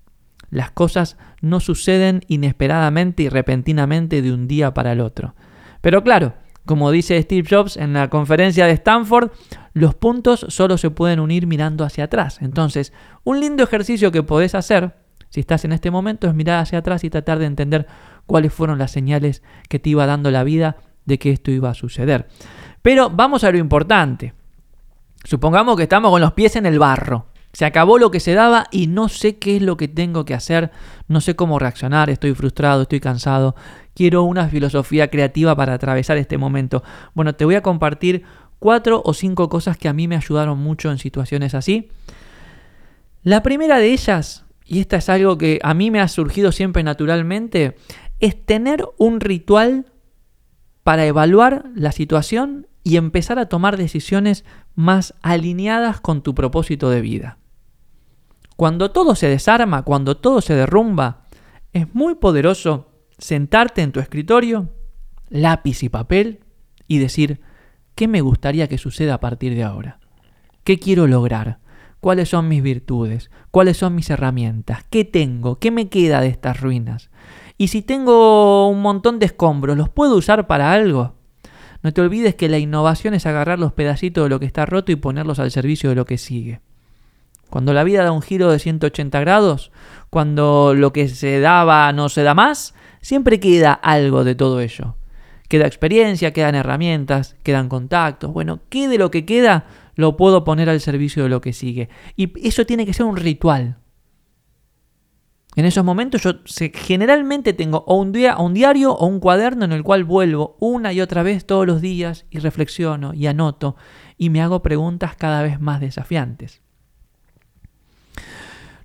Las 0.50 0.72
cosas 0.72 1.18
no 1.42 1.60
suceden 1.60 2.22
inesperadamente 2.28 3.24
y 3.24 3.30
repentinamente 3.30 4.22
de 4.22 4.34
un 4.34 4.48
día 4.48 4.74
para 4.74 4.92
el 4.92 5.02
otro. 5.02 5.36
Pero 5.82 6.04
claro, 6.04 6.34
como 6.66 6.92
dice 6.92 7.22
Steve 7.22 7.48
Jobs 7.50 7.78
en 7.78 7.94
la 7.94 8.10
conferencia 8.10 8.66
de 8.66 8.74
Stanford, 8.74 9.32
los 9.74 9.96
puntos 9.96 10.46
solo 10.50 10.78
se 10.78 10.92
pueden 10.92 11.20
unir 11.20 11.48
mirando 11.48 11.84
hacia 11.84 12.04
atrás. 12.04 12.40
Entonces, 12.42 12.94
un 13.24 13.40
lindo 13.40 13.64
ejercicio 13.64 14.12
que 14.12 14.24
podés 14.24 14.56
hacer, 14.56 14.96
si 15.30 15.40
estás 15.40 15.66
en 15.66 15.72
este 15.72 15.92
momento, 15.92 16.28
es 16.28 16.34
mirar 16.34 16.60
hacia 16.60 16.80
atrás 16.80 17.04
y 17.04 17.10
tratar 17.10 17.40
de 17.40 17.46
entender 17.46 17.88
cuáles 18.26 18.54
fueron 18.54 18.80
las 18.80 18.92
señales 18.92 19.44
que 19.68 19.80
te 19.80 19.90
iba 19.92 20.06
dando 20.06 20.32
la 20.32 20.44
vida 20.44 20.78
de 21.06 21.20
que 21.20 21.32
esto 21.32 21.52
iba 21.52 21.70
a 21.70 21.74
suceder. 21.74 22.28
Pero 22.82 23.10
vamos 23.10 23.44
a 23.44 23.52
lo 23.52 23.58
importante. 23.58 24.34
Supongamos 25.24 25.76
que 25.76 25.84
estamos 25.84 26.12
con 26.12 26.22
los 26.22 26.34
pies 26.34 26.56
en 26.56 26.66
el 26.66 26.80
barro. 26.80 27.28
Se 27.52 27.66
acabó 27.66 27.98
lo 27.98 28.12
que 28.12 28.20
se 28.20 28.34
daba 28.34 28.68
y 28.72 28.88
no 28.88 29.10
sé 29.10 29.38
qué 29.38 29.58
es 29.58 29.62
lo 29.62 29.76
que 29.76 29.88
tengo 29.88 30.24
que 30.24 30.36
hacer, 30.36 30.72
no 31.08 31.20
sé 31.20 31.36
cómo 31.36 31.58
reaccionar, 31.58 32.10
estoy 32.10 32.36
frustrado, 32.36 32.84
estoy 32.84 33.00
cansado, 33.00 33.56
quiero 33.96 34.24
una 34.24 34.48
filosofía 34.48 35.10
creativa 35.10 35.56
para 35.56 35.74
atravesar 35.74 36.18
este 36.18 36.38
momento. 36.38 36.84
Bueno, 37.16 37.34
te 37.34 37.46
voy 37.46 37.56
a 37.56 37.64
compartir 37.64 38.24
cuatro 38.60 39.02
o 39.04 39.14
cinco 39.14 39.50
cosas 39.50 39.78
que 39.78 39.90
a 39.90 39.94
mí 39.94 40.08
me 40.08 40.16
ayudaron 40.16 40.60
mucho 40.60 40.92
en 40.92 41.00
situaciones 41.00 41.56
así. 41.56 41.90
La 43.24 43.42
primera 43.42 43.80
de 43.80 43.94
ellas, 43.94 44.46
y 44.70 44.82
esta 44.82 44.98
es 44.98 45.10
algo 45.10 45.40
que 45.40 45.60
a 45.64 45.74
mí 45.74 45.90
me 45.90 46.00
ha 46.00 46.08
surgido 46.08 46.52
siempre 46.52 46.84
naturalmente, 46.84 47.76
es 48.20 48.46
tener 48.46 48.86
un 49.00 49.20
ritual 49.20 49.88
para 50.84 51.08
evaluar 51.08 51.66
la 51.74 51.92
situación 51.92 52.68
y 52.84 52.98
empezar 52.98 53.40
a 53.40 53.48
tomar 53.48 53.78
decisiones 53.78 54.46
más 54.76 55.16
alineadas 55.24 56.00
con 56.02 56.22
tu 56.22 56.36
propósito 56.36 56.92
de 56.92 57.02
vida. 57.02 57.40
Cuando 58.58 58.92
todo 58.92 59.16
se 59.16 59.28
desarma, 59.28 59.82
cuando 59.82 60.18
todo 60.18 60.40
se 60.40 60.54
derrumba, 60.54 61.26
es 61.74 61.94
muy 61.96 62.14
poderoso 62.14 62.92
sentarte 63.18 63.82
en 63.82 63.92
tu 63.92 64.00
escritorio, 64.00 64.70
lápiz 65.30 65.82
y 65.82 65.90
papel, 65.90 66.42
y 66.88 67.00
decir, 67.00 67.42
¿qué 67.96 68.08
me 68.08 68.22
gustaría 68.22 68.68
que 68.68 68.78
suceda 68.78 69.16
a 69.16 69.20
partir 69.20 69.56
de 69.56 69.64
ahora? 69.64 70.00
¿Qué 70.64 70.78
quiero 70.78 71.08
lograr? 71.08 71.58
¿Cuáles 72.00 72.30
son 72.30 72.48
mis 72.48 72.64
virtudes? 72.64 73.30
¿Cuáles 73.52 73.78
son 73.78 73.96
mis 73.96 74.10
herramientas? 74.10 74.86
¿Qué 74.90 75.04
tengo? 75.04 75.60
¿Qué 75.60 75.72
me 75.72 75.90
queda 75.90 76.22
de 76.22 76.28
estas 76.28 76.62
ruinas? 76.62 77.10
Y 77.58 77.68
si 77.68 77.82
tengo 77.82 78.70
un 78.70 78.82
montón 78.82 79.20
de 79.20 79.26
escombros, 79.26 79.78
¿los 79.78 79.90
puedo 79.90 80.16
usar 80.16 80.48
para 80.48 80.72
algo? 80.72 81.14
No 81.84 81.94
te 81.94 82.02
olvides 82.02 82.36
que 82.36 82.50
la 82.50 82.58
innovación 82.58 83.14
es 83.14 83.26
agarrar 83.26 83.60
los 83.60 83.74
pedacitos 83.74 84.24
de 84.24 84.30
lo 84.30 84.40
que 84.40 84.46
está 84.46 84.66
roto 84.66 84.92
y 84.92 84.96
ponerlos 84.96 85.40
al 85.40 85.52
servicio 85.52 85.90
de 85.90 85.96
lo 85.96 86.06
que 86.06 86.18
sigue. 86.18 86.62
Cuando 87.50 87.74
la 87.74 87.84
vida 87.84 88.04
da 88.04 88.12
un 88.12 88.22
giro 88.22 88.52
de 88.52 88.60
180 88.60 89.20
grados, 89.20 89.72
cuando 90.10 90.74
lo 90.76 90.94
que 90.94 91.10
se 91.10 91.40
daba 91.40 91.92
no 91.94 92.08
se 92.08 92.24
da 92.24 92.34
más, 92.34 92.76
siempre 93.02 93.40
queda 93.40 93.74
algo 93.74 94.24
de 94.24 94.36
todo 94.36 94.62
ello. 94.62 94.96
Queda 95.48 95.66
experiencia, 95.66 96.32
quedan 96.32 96.56
herramientas, 96.56 97.36
quedan 97.44 97.70
contactos. 97.70 98.32
Bueno, 98.32 98.60
¿qué 98.70 98.88
de 98.88 99.00
lo 99.00 99.10
que 99.10 99.26
queda 99.26 99.66
lo 100.00 100.16
puedo 100.16 100.46
poner 100.46 100.70
al 100.70 100.80
servicio 100.80 101.24
de 101.24 101.30
lo 101.30 101.42
que 101.42 101.52
sigue? 101.52 101.90
Y 102.16 102.32
eso 102.48 102.66
tiene 102.66 102.86
que 102.86 102.94
ser 102.94 103.06
un 103.06 103.18
ritual. 103.18 103.80
En 105.58 105.66
esos 105.66 105.84
momentos 105.84 106.24
yo 106.24 106.36
generalmente 106.74 107.52
tengo 107.52 107.84
o 107.86 107.96
un, 107.96 108.14
día, 108.14 108.38
un 108.38 108.54
diario 108.54 108.94
o 108.94 109.06
un 109.08 109.20
cuaderno 109.20 109.66
en 109.66 109.74
el 109.74 109.84
cual 109.84 110.06
vuelvo 110.06 110.56
una 110.62 110.94
y 110.94 111.02
otra 111.02 111.22
vez 111.22 111.46
todos 111.46 111.68
los 111.68 111.82
días 111.82 112.26
y 112.30 112.40
reflexiono 112.40 113.14
y 113.14 113.28
anoto 113.28 113.76
y 114.18 114.30
me 114.30 114.42
hago 114.42 114.62
preguntas 114.62 115.18
cada 115.18 115.42
vez 115.44 115.60
más 115.60 115.82
desafiantes. 115.82 116.62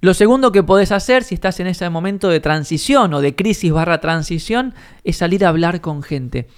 Lo 0.01 0.15
segundo 0.15 0.51
que 0.51 0.65
podés 0.65 0.91
hacer 0.91 1.23
si 1.23 1.37
estás 1.37 1.61
en 1.61 1.69
ese 1.69 1.89
momento 1.91 2.29
de 2.29 2.41
transición 2.41 3.15
o 3.15 3.21
de 3.21 3.37
crisis 3.37 3.71
barra 3.71 4.01
transición 4.01 4.75
es 5.05 5.19
salir 5.19 5.45
a 5.45 5.51
hablar 5.51 5.81
con 5.81 6.03
gente. 6.03 6.49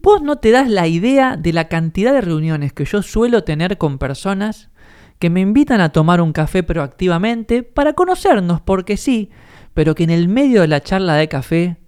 Vos 0.00 0.22
no 0.22 0.36
te 0.36 0.50
das 0.50 0.70
la 0.70 0.86
idea 0.86 1.36
de 1.36 1.52
la 1.52 1.68
cantidad 1.68 2.12
de 2.12 2.20
reuniones 2.20 2.72
que 2.72 2.84
yo 2.84 3.02
suelo 3.02 3.42
tener 3.42 3.78
con 3.78 3.98
personas 3.98 4.70
que 5.18 5.30
me 5.30 5.40
invitan 5.40 5.80
a 5.80 5.90
tomar 5.90 6.20
un 6.20 6.32
café 6.32 6.62
proactivamente 6.62 7.64
para 7.64 7.94
conocernos, 7.94 8.60
porque 8.60 8.96
sí, 8.96 9.30
pero 9.74 9.94
que 9.94 10.04
en 10.04 10.10
el 10.10 10.28
medio 10.28 10.60
de 10.60 10.68
la 10.68 10.80
charla 10.80 11.14
de 11.14 11.28
café 11.28 11.78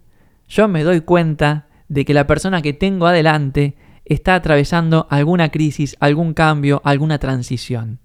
yo 0.48 0.66
me 0.66 0.82
doy 0.82 1.02
cuenta 1.02 1.68
de 1.88 2.04
que 2.04 2.14
la 2.14 2.26
persona 2.26 2.62
que 2.62 2.72
tengo 2.72 3.06
adelante 3.06 3.76
está 4.04 4.34
atravesando 4.34 5.06
alguna 5.10 5.50
crisis, 5.50 5.96
algún 6.00 6.34
cambio, 6.34 6.82
alguna 6.84 7.18
transición. 7.18 8.00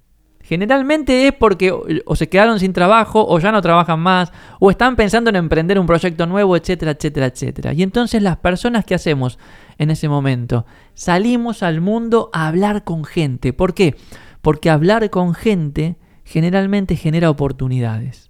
Generalmente 0.45 1.27
es 1.27 1.33
porque 1.33 1.73
o 2.05 2.15
se 2.15 2.29
quedaron 2.29 2.59
sin 2.59 2.71
trabajo 2.71 3.25
o 3.27 3.39
ya 3.39 3.51
no 3.51 3.63
trabajan 3.63 3.99
más 3.99 4.31
o 4.59 4.69
están 4.69 4.95
pensando 4.95 5.31
en 5.31 5.37
emprender 5.37 5.79
un 5.79 5.87
proyecto 5.87 6.27
nuevo, 6.27 6.55
etcétera, 6.55 6.91
etcétera, 6.91 7.25
etcétera. 7.25 7.73
Y 7.73 7.81
entonces 7.81 8.21
las 8.21 8.37
personas 8.37 8.85
que 8.85 8.93
hacemos 8.93 9.39
en 9.79 9.89
ese 9.89 10.07
momento 10.07 10.67
salimos 10.93 11.63
al 11.63 11.81
mundo 11.81 12.29
a 12.31 12.47
hablar 12.47 12.83
con 12.83 13.05
gente. 13.05 13.53
¿Por 13.53 13.73
qué? 13.73 13.95
Porque 14.43 14.69
hablar 14.69 15.09
con 15.09 15.33
gente 15.33 15.97
generalmente 16.23 16.95
genera 16.95 17.31
oportunidades. 17.31 18.29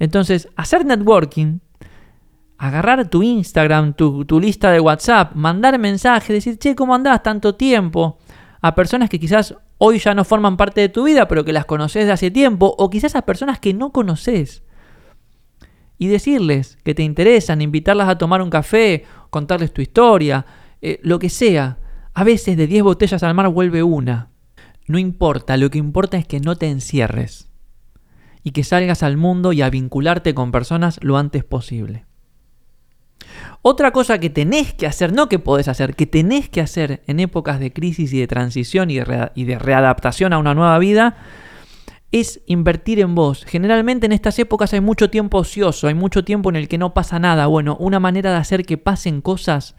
Entonces, 0.00 0.48
hacer 0.56 0.84
networking, 0.84 1.60
agarrar 2.58 3.08
tu 3.08 3.22
Instagram, 3.22 3.94
tu, 3.94 4.40
lista 4.40 4.72
de 4.72 4.80
WhatsApp, 4.80 5.36
mandar 5.36 5.78
mensajes, 5.78 6.30
decir, 6.30 6.58
che, 6.58 6.74
¿cómo 6.74 6.96
andás 6.96 7.22
tanto 7.22 7.54
tiempo? 7.54 8.18
A 8.60 8.74
personas 8.74 9.08
que 9.08 9.20
quizás 9.20 9.54
hoy 9.86 9.98
ya 9.98 10.14
no 10.14 10.24
forman 10.24 10.56
parte 10.56 10.80
de 10.80 10.88
tu 10.88 11.04
vida, 11.04 11.28
pero 11.28 11.44
que 11.44 11.52
las 11.52 11.66
conoces 11.66 12.06
de 12.06 12.12
hace 12.12 12.30
tiempo, 12.30 12.74
o 12.78 12.88
quizás 12.88 13.14
a 13.16 13.22
personas 13.22 13.60
que 13.60 13.74
no 13.74 13.92
conoces. 13.92 14.62
Y 15.98 16.06
decirles 16.08 16.78
que 16.84 16.94
te 16.94 17.02
interesan, 17.02 17.60
invitarlas 17.60 18.08
a 18.08 18.16
tomar 18.16 18.40
un 18.40 18.48
café, 18.48 19.04
contarles 19.28 19.74
tu 19.74 19.82
historia, 19.82 20.46
eh, 20.80 21.00
lo 21.02 21.18
que 21.18 21.28
sea. 21.28 21.78
A 22.14 22.24
veces 22.24 22.56
de 22.56 22.66
10 22.66 22.82
botellas 22.82 23.22
al 23.22 23.34
mar 23.34 23.48
vuelve 23.48 23.82
una. 23.82 24.30
No 24.86 24.98
importa, 24.98 25.58
lo 25.58 25.70
que 25.70 25.78
importa 25.78 26.16
es 26.16 26.26
que 26.26 26.40
no 26.40 26.56
te 26.56 26.68
encierres 26.70 27.50
y 28.42 28.52
que 28.52 28.64
salgas 28.64 29.02
al 29.02 29.16
mundo 29.18 29.52
y 29.52 29.62
a 29.62 29.70
vincularte 29.70 30.34
con 30.34 30.50
personas 30.50 30.98
lo 31.02 31.18
antes 31.18 31.44
posible. 31.44 32.06
Otra 33.66 33.92
cosa 33.92 34.18
que 34.18 34.28
tenés 34.28 34.74
que 34.74 34.86
hacer, 34.86 35.14
no 35.14 35.30
que 35.30 35.38
podés 35.38 35.68
hacer, 35.68 35.96
que 35.96 36.04
tenés 36.04 36.50
que 36.50 36.60
hacer 36.60 37.02
en 37.06 37.18
épocas 37.18 37.58
de 37.58 37.72
crisis 37.72 38.12
y 38.12 38.20
de 38.20 38.26
transición 38.26 38.90
y 38.90 38.96
de, 38.96 39.58
readaptación 39.58 40.34
a 40.34 40.38
una 40.38 40.52
nueva 40.52 40.78
vida, 40.78 41.16
es 42.12 42.42
invertir 42.44 43.00
en 43.00 43.14
vos. 43.14 43.46
Generalmente 43.46 44.04
en 44.04 44.12
estas 44.12 44.38
épocas 44.38 44.74
hay 44.74 44.82
mucho 44.82 45.08
tiempo 45.08 45.38
ocioso, 45.38 45.86
hay 45.88 45.94
mucho 45.94 46.24
tiempo 46.24 46.50
en 46.50 46.56
el 46.56 46.68
que 46.68 46.76
no 46.76 46.92
pasa 46.92 47.18
nada. 47.18 47.46
Bueno, 47.46 47.78
una 47.80 48.00
manera 48.00 48.32
de 48.32 48.36
hacer 48.36 48.66
que 48.66 48.76
pasen 48.76 49.22
cosas 49.22 49.76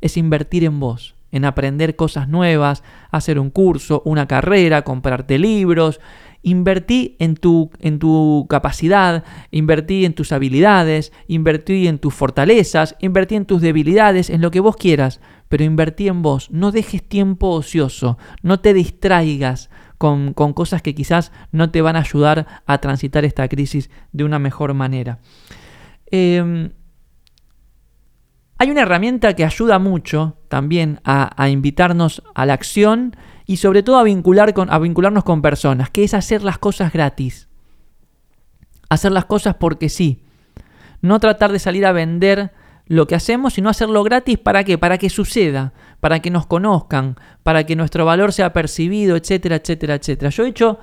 es 0.00 0.16
invertir 0.16 0.64
en 0.64 0.80
vos, 0.80 1.14
en 1.30 1.44
aprender 1.44 1.94
cosas 1.94 2.28
nuevas, 2.28 2.82
hacer 3.12 3.38
un 3.38 3.50
curso, 3.50 4.02
una 4.04 4.26
carrera, 4.26 4.82
comprarte 4.82 5.38
libros, 5.38 6.00
Invertí 6.42 7.16
en 7.18 7.34
tu, 7.36 7.70
en 7.80 7.98
tu 7.98 8.46
capacidad, 8.48 9.24
invertí 9.50 10.04
en 10.04 10.14
tus 10.14 10.32
habilidades, 10.32 11.12
invertí 11.26 11.88
en 11.88 11.98
tus 11.98 12.14
fortalezas, 12.14 12.96
invertí 13.00 13.34
en 13.34 13.44
tus 13.44 13.60
debilidades, 13.60 14.30
en 14.30 14.40
lo 14.40 14.50
que 14.50 14.60
vos 14.60 14.76
quieras, 14.76 15.20
pero 15.48 15.64
invertí 15.64 16.08
en 16.08 16.22
vos. 16.22 16.50
No 16.50 16.70
dejes 16.70 17.02
tiempo 17.02 17.48
ocioso, 17.48 18.18
no 18.42 18.60
te 18.60 18.72
distraigas 18.72 19.70
con, 19.98 20.32
cosas 20.32 20.80
que 20.80 20.94
quizás 20.94 21.32
no 21.52 21.70
te 21.70 21.82
van 21.82 21.96
a 21.96 22.00
ayudar 22.00 22.46
a 22.66 22.78
transitar 22.78 23.24
esta 23.24 23.48
crisis 23.48 23.90
de 24.12 24.24
una 24.24 24.38
mejor 24.38 24.72
manera. 24.74 25.18
Em, 26.10 26.70
hay 28.58 28.70
una 28.70 28.82
herramienta 28.82 29.34
que 29.34 29.44
ayuda 29.44 29.78
mucho 29.78 30.36
también 30.48 31.00
a, 31.04 31.48
invitarnos 31.48 32.22
a 32.34 32.44
la 32.44 32.54
acción 32.54 33.16
y 33.46 33.58
sobre 33.58 33.84
todo 33.84 33.98
a, 33.98 34.02
vincular 34.02 34.52
a 34.68 34.78
vincularnos 34.80 35.22
con 35.22 35.42
personas, 35.42 35.90
que 35.90 36.02
es 36.02 36.12
hacer 36.12 36.42
las 36.42 36.58
cosas 36.58 36.92
gratis. 36.92 37.48
Hacer 38.88 39.12
las 39.12 39.26
cosas 39.26 39.54
porque 39.54 39.88
sí. 39.88 40.24
No 41.00 41.20
tratar 41.20 41.52
de 41.52 41.60
salir 41.60 41.86
a 41.86 41.92
vender 41.92 42.50
lo 42.86 43.06
que 43.06 43.14
hacemos, 43.14 43.54
sino 43.54 43.68
hacerlo 43.68 44.02
gratis 44.02 44.38
para 44.38 44.64
qué? 44.64 44.76
Para 44.76 44.98
que 44.98 45.08
suceda, 45.08 45.72
para 46.00 46.20
que 46.20 46.30
nos 46.30 46.46
conozcan, 46.46 47.16
para 47.44 47.64
que 47.64 47.76
nuestro 47.76 48.04
valor 48.04 48.32
sea 48.32 48.52
percibido, 48.52 49.14
etcétera, 49.16 49.56
etcétera, 49.56 49.94
etcétera. 49.94 50.30
Yo 50.30 50.44
he 50.44 50.48
hecho 50.48 50.80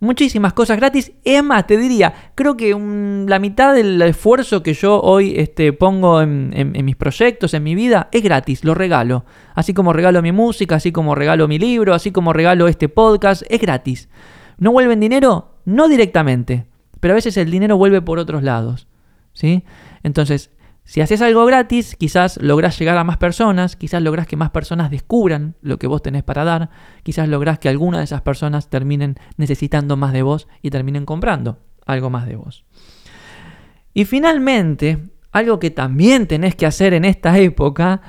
muchísimas 0.00 0.52
cosas 0.52 0.76
gratis. 0.76 1.12
Es 1.24 1.42
más, 1.42 1.66
te 1.66 1.76
diría, 1.76 2.14
creo 2.34 2.56
que 2.56 2.70
la 3.28 3.38
mitad 3.38 3.74
del 3.74 4.00
esfuerzo 4.02 4.62
que 4.62 4.74
yo 4.74 5.00
hoy 5.00 5.34
este, 5.36 5.72
pongo 5.72 6.22
en, 6.22 6.72
mis 6.84 6.96
proyectos, 6.96 7.54
en 7.54 7.62
mi 7.62 7.74
vida, 7.74 8.08
es 8.12 8.22
gratis, 8.22 8.64
lo 8.64 8.74
regalo. 8.74 9.24
Así 9.54 9.74
como 9.74 9.92
regalo 9.92 10.22
mi 10.22 10.32
música, 10.32 10.76
así 10.76 10.92
como 10.92 11.14
regalo 11.14 11.48
mi 11.48 11.58
libro, 11.58 11.94
así 11.94 12.12
como 12.12 12.32
regalo 12.32 12.68
este 12.68 12.88
podcast, 12.88 13.42
es 13.48 13.60
gratis. 13.60 14.08
¿No 14.58 14.72
vuelven 14.72 15.00
dinero? 15.00 15.54
No 15.64 15.88
directamente, 15.88 16.66
pero 17.00 17.12
a 17.12 17.16
veces 17.16 17.36
el 17.36 17.50
dinero 17.50 17.76
vuelve 17.76 18.02
por 18.02 18.18
otros 18.18 18.42
lados. 18.42 18.86
¿sí? 19.36 19.64
Entonces, 20.02 20.50
si 20.86 21.00
haces 21.00 21.20
algo 21.20 21.44
gratis, 21.46 21.96
quizás 21.96 22.38
lográs 22.40 22.78
llegar 22.78 22.96
a 22.96 23.02
más 23.02 23.16
personas, 23.16 23.74
quizás 23.74 24.00
lográs 24.00 24.28
que 24.28 24.36
más 24.36 24.50
personas 24.50 24.88
descubran 24.88 25.56
lo 25.60 25.80
que 25.80 25.88
vos 25.88 26.00
tenés 26.00 26.22
para 26.22 26.44
dar, 26.44 26.70
quizás 27.02 27.28
lográs 27.28 27.58
que 27.58 27.68
alguna 27.68 27.98
de 27.98 28.04
esas 28.04 28.22
personas 28.22 28.70
terminen 28.70 29.16
necesitando 29.36 29.96
más 29.96 30.12
de 30.12 30.22
vos 30.22 30.46
y 30.62 30.70
terminen 30.70 31.04
comprando 31.04 31.58
algo 31.86 32.08
más 32.08 32.26
de 32.26 32.36
vos. 32.36 32.64
Y 33.94 34.04
finalmente, 34.04 35.08
algo 35.32 35.58
que 35.58 35.72
también 35.72 36.28
tenés 36.28 36.54
que 36.54 36.66
hacer 36.66 36.94
en 36.94 37.04
esta 37.04 37.36
época 37.36 38.00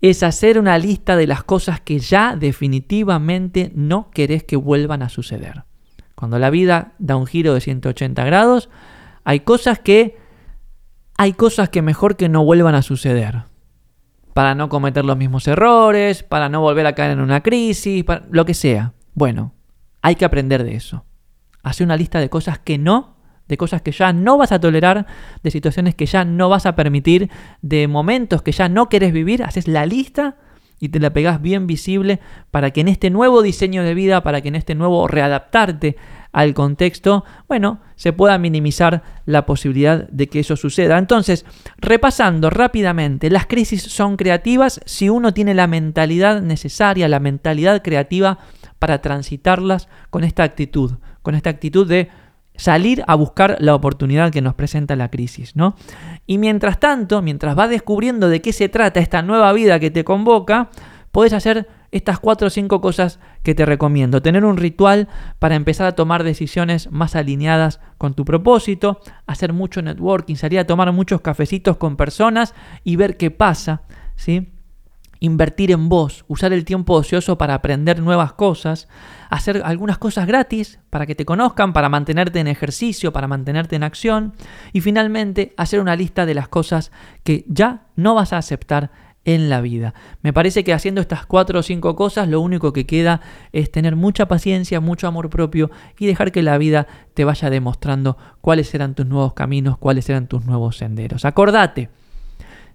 es 0.00 0.24
hacer 0.24 0.58
una 0.58 0.76
lista 0.76 1.14
de 1.14 1.28
las 1.28 1.44
cosas 1.44 1.80
que 1.80 2.00
ya 2.00 2.34
definitivamente 2.34 3.70
no 3.76 4.10
querés 4.10 4.42
que 4.42 4.56
vuelvan 4.56 5.02
a 5.02 5.08
suceder. 5.08 5.62
Cuando 6.16 6.40
la 6.40 6.50
vida 6.50 6.94
da 6.98 7.14
un 7.14 7.26
giro 7.26 7.54
de 7.54 7.60
180 7.60 8.24
grados, 8.24 8.70
hay 9.22 9.40
cosas 9.40 9.78
que 9.78 10.23
hay 11.16 11.32
cosas 11.32 11.68
que 11.68 11.82
mejor 11.82 12.16
que 12.16 12.28
no 12.28 12.44
vuelvan 12.44 12.74
a 12.74 12.82
suceder. 12.82 13.44
Para 14.32 14.54
no 14.54 14.68
cometer 14.68 15.04
los 15.04 15.16
mismos 15.16 15.46
errores, 15.46 16.22
para 16.22 16.48
no 16.48 16.60
volver 16.60 16.86
a 16.86 16.94
caer 16.94 17.12
en 17.12 17.20
una 17.20 17.42
crisis, 17.42 18.02
para 18.04 18.26
lo 18.30 18.44
que 18.44 18.54
sea. 18.54 18.92
Bueno, 19.14 19.52
hay 20.02 20.16
que 20.16 20.24
aprender 20.24 20.64
de 20.64 20.74
eso. 20.74 21.04
Hace 21.62 21.84
una 21.84 21.96
lista 21.96 22.18
de 22.18 22.28
cosas 22.28 22.58
que 22.58 22.78
no, 22.78 23.16
de 23.46 23.56
cosas 23.56 23.80
que 23.80 23.92
ya 23.92 24.12
no 24.12 24.36
vas 24.38 24.52
a 24.52 24.60
tolerar, 24.60 25.06
de 25.42 25.50
situaciones 25.50 25.94
que 25.94 26.06
ya 26.06 26.24
no 26.24 26.48
vas 26.48 26.66
a 26.66 26.74
permitir, 26.74 27.30
de 27.62 27.86
momentos 27.86 28.42
que 28.42 28.52
ya 28.52 28.68
no 28.68 28.88
querés 28.88 29.12
vivir. 29.12 29.44
Haces 29.44 29.68
la 29.68 29.86
lista 29.86 30.36
y 30.80 30.88
te 30.88 30.98
la 30.98 31.12
pegás 31.12 31.40
bien 31.40 31.66
visible 31.66 32.20
para 32.50 32.70
que 32.72 32.80
en 32.80 32.88
este 32.88 33.10
nuevo 33.10 33.40
diseño 33.40 33.84
de 33.84 33.94
vida, 33.94 34.22
para 34.22 34.40
que 34.40 34.48
en 34.48 34.56
este 34.56 34.74
nuevo 34.74 35.06
readaptarte 35.06 35.96
al 36.34 36.52
contexto, 36.52 37.24
bueno, 37.46 37.78
se 37.94 38.12
pueda 38.12 38.38
minimizar 38.38 39.04
la 39.24 39.46
posibilidad 39.46 40.08
de 40.08 40.28
que 40.28 40.40
eso 40.40 40.56
suceda. 40.56 40.98
Entonces, 40.98 41.46
repasando 41.78 42.50
rápidamente, 42.50 43.30
las 43.30 43.46
crisis 43.46 43.82
son 43.82 44.16
creativas 44.16 44.80
si 44.84 45.08
uno 45.08 45.32
tiene 45.32 45.54
la 45.54 45.68
mentalidad 45.68 46.42
necesaria, 46.42 47.08
la 47.08 47.20
mentalidad 47.20 47.82
creativa 47.82 48.38
para 48.80 49.00
transitarlas 49.00 49.88
con 50.10 50.24
esta 50.24 50.42
actitud, 50.42 50.94
con 51.22 51.36
esta 51.36 51.50
actitud 51.50 51.86
de 51.86 52.08
salir 52.56 53.04
a 53.06 53.14
buscar 53.14 53.56
la 53.60 53.76
oportunidad 53.76 54.32
que 54.32 54.42
nos 54.42 54.54
presenta 54.54 54.96
la 54.96 55.10
crisis, 55.10 55.54
¿no? 55.54 55.76
Y 56.26 56.38
mientras 56.38 56.80
tanto, 56.80 57.22
mientras 57.22 57.54
vas 57.54 57.70
descubriendo 57.70 58.28
de 58.28 58.42
qué 58.42 58.52
se 58.52 58.68
trata 58.68 58.98
esta 58.98 59.22
nueva 59.22 59.52
vida 59.52 59.78
que 59.78 59.92
te 59.92 60.02
convoca, 60.02 60.70
puedes 61.12 61.32
hacer 61.32 61.68
estas 61.94 62.18
cuatro 62.18 62.48
o 62.48 62.50
cinco 62.50 62.80
cosas 62.80 63.20
que 63.44 63.54
te 63.54 63.64
recomiendo. 63.64 64.20
Tener 64.20 64.44
un 64.44 64.56
ritual 64.56 65.06
para 65.38 65.54
empezar 65.54 65.86
a 65.86 65.94
tomar 65.94 66.24
decisiones 66.24 66.90
más 66.90 67.14
alineadas 67.14 67.78
con 67.98 68.14
tu 68.14 68.24
propósito, 68.24 69.00
hacer 69.28 69.52
mucho 69.52 69.80
networking, 69.80 70.34
salir 70.34 70.58
a 70.58 70.66
tomar 70.66 70.90
muchos 70.90 71.20
cafecitos 71.20 71.76
con 71.76 71.96
personas 71.96 72.52
y 72.82 72.96
ver 72.96 73.16
qué 73.16 73.30
pasa, 73.30 73.82
¿sí? 74.16 74.50
Invertir 75.20 75.70
en 75.70 75.88
vos, 75.88 76.24
usar 76.26 76.52
el 76.52 76.64
tiempo 76.64 76.94
ocioso 76.94 77.38
para 77.38 77.54
aprender 77.54 78.02
nuevas 78.02 78.32
cosas, 78.32 78.88
hacer 79.30 79.62
algunas 79.64 79.96
cosas 79.96 80.26
gratis 80.26 80.80
para 80.90 81.06
que 81.06 81.14
te 81.14 81.24
conozcan, 81.24 81.72
para 81.72 81.88
mantenerte 81.88 82.40
en 82.40 82.48
ejercicio, 82.48 83.12
para 83.12 83.28
mantenerte 83.28 83.76
en 83.76 83.84
acción 83.84 84.34
y 84.72 84.80
finalmente 84.80 85.54
hacer 85.56 85.78
una 85.78 85.94
lista 85.94 86.26
de 86.26 86.34
las 86.34 86.48
cosas 86.48 86.90
que 87.22 87.44
ya 87.46 87.86
no 87.94 88.16
vas 88.16 88.32
a 88.32 88.38
aceptar 88.38 88.90
en 89.24 89.48
la 89.48 89.60
vida. 89.60 89.94
Me 90.22 90.32
parece 90.32 90.64
que 90.64 90.72
haciendo 90.72 91.00
estas 91.00 91.26
cuatro 91.26 91.60
o 91.60 91.62
cinco 91.62 91.96
cosas 91.96 92.28
lo 92.28 92.40
único 92.40 92.72
que 92.72 92.86
queda 92.86 93.20
es 93.52 93.70
tener 93.70 93.96
mucha 93.96 94.26
paciencia, 94.26 94.80
mucho 94.80 95.08
amor 95.08 95.30
propio 95.30 95.70
y 95.98 96.06
dejar 96.06 96.32
que 96.32 96.42
la 96.42 96.58
vida 96.58 96.86
te 97.14 97.24
vaya 97.24 97.50
demostrando 97.50 98.16
cuáles 98.40 98.74
eran 98.74 98.94
tus 98.94 99.06
nuevos 99.06 99.34
caminos, 99.34 99.78
cuáles 99.78 100.08
eran 100.08 100.26
tus 100.26 100.44
nuevos 100.44 100.76
senderos. 100.76 101.24
Acordate, 101.24 101.88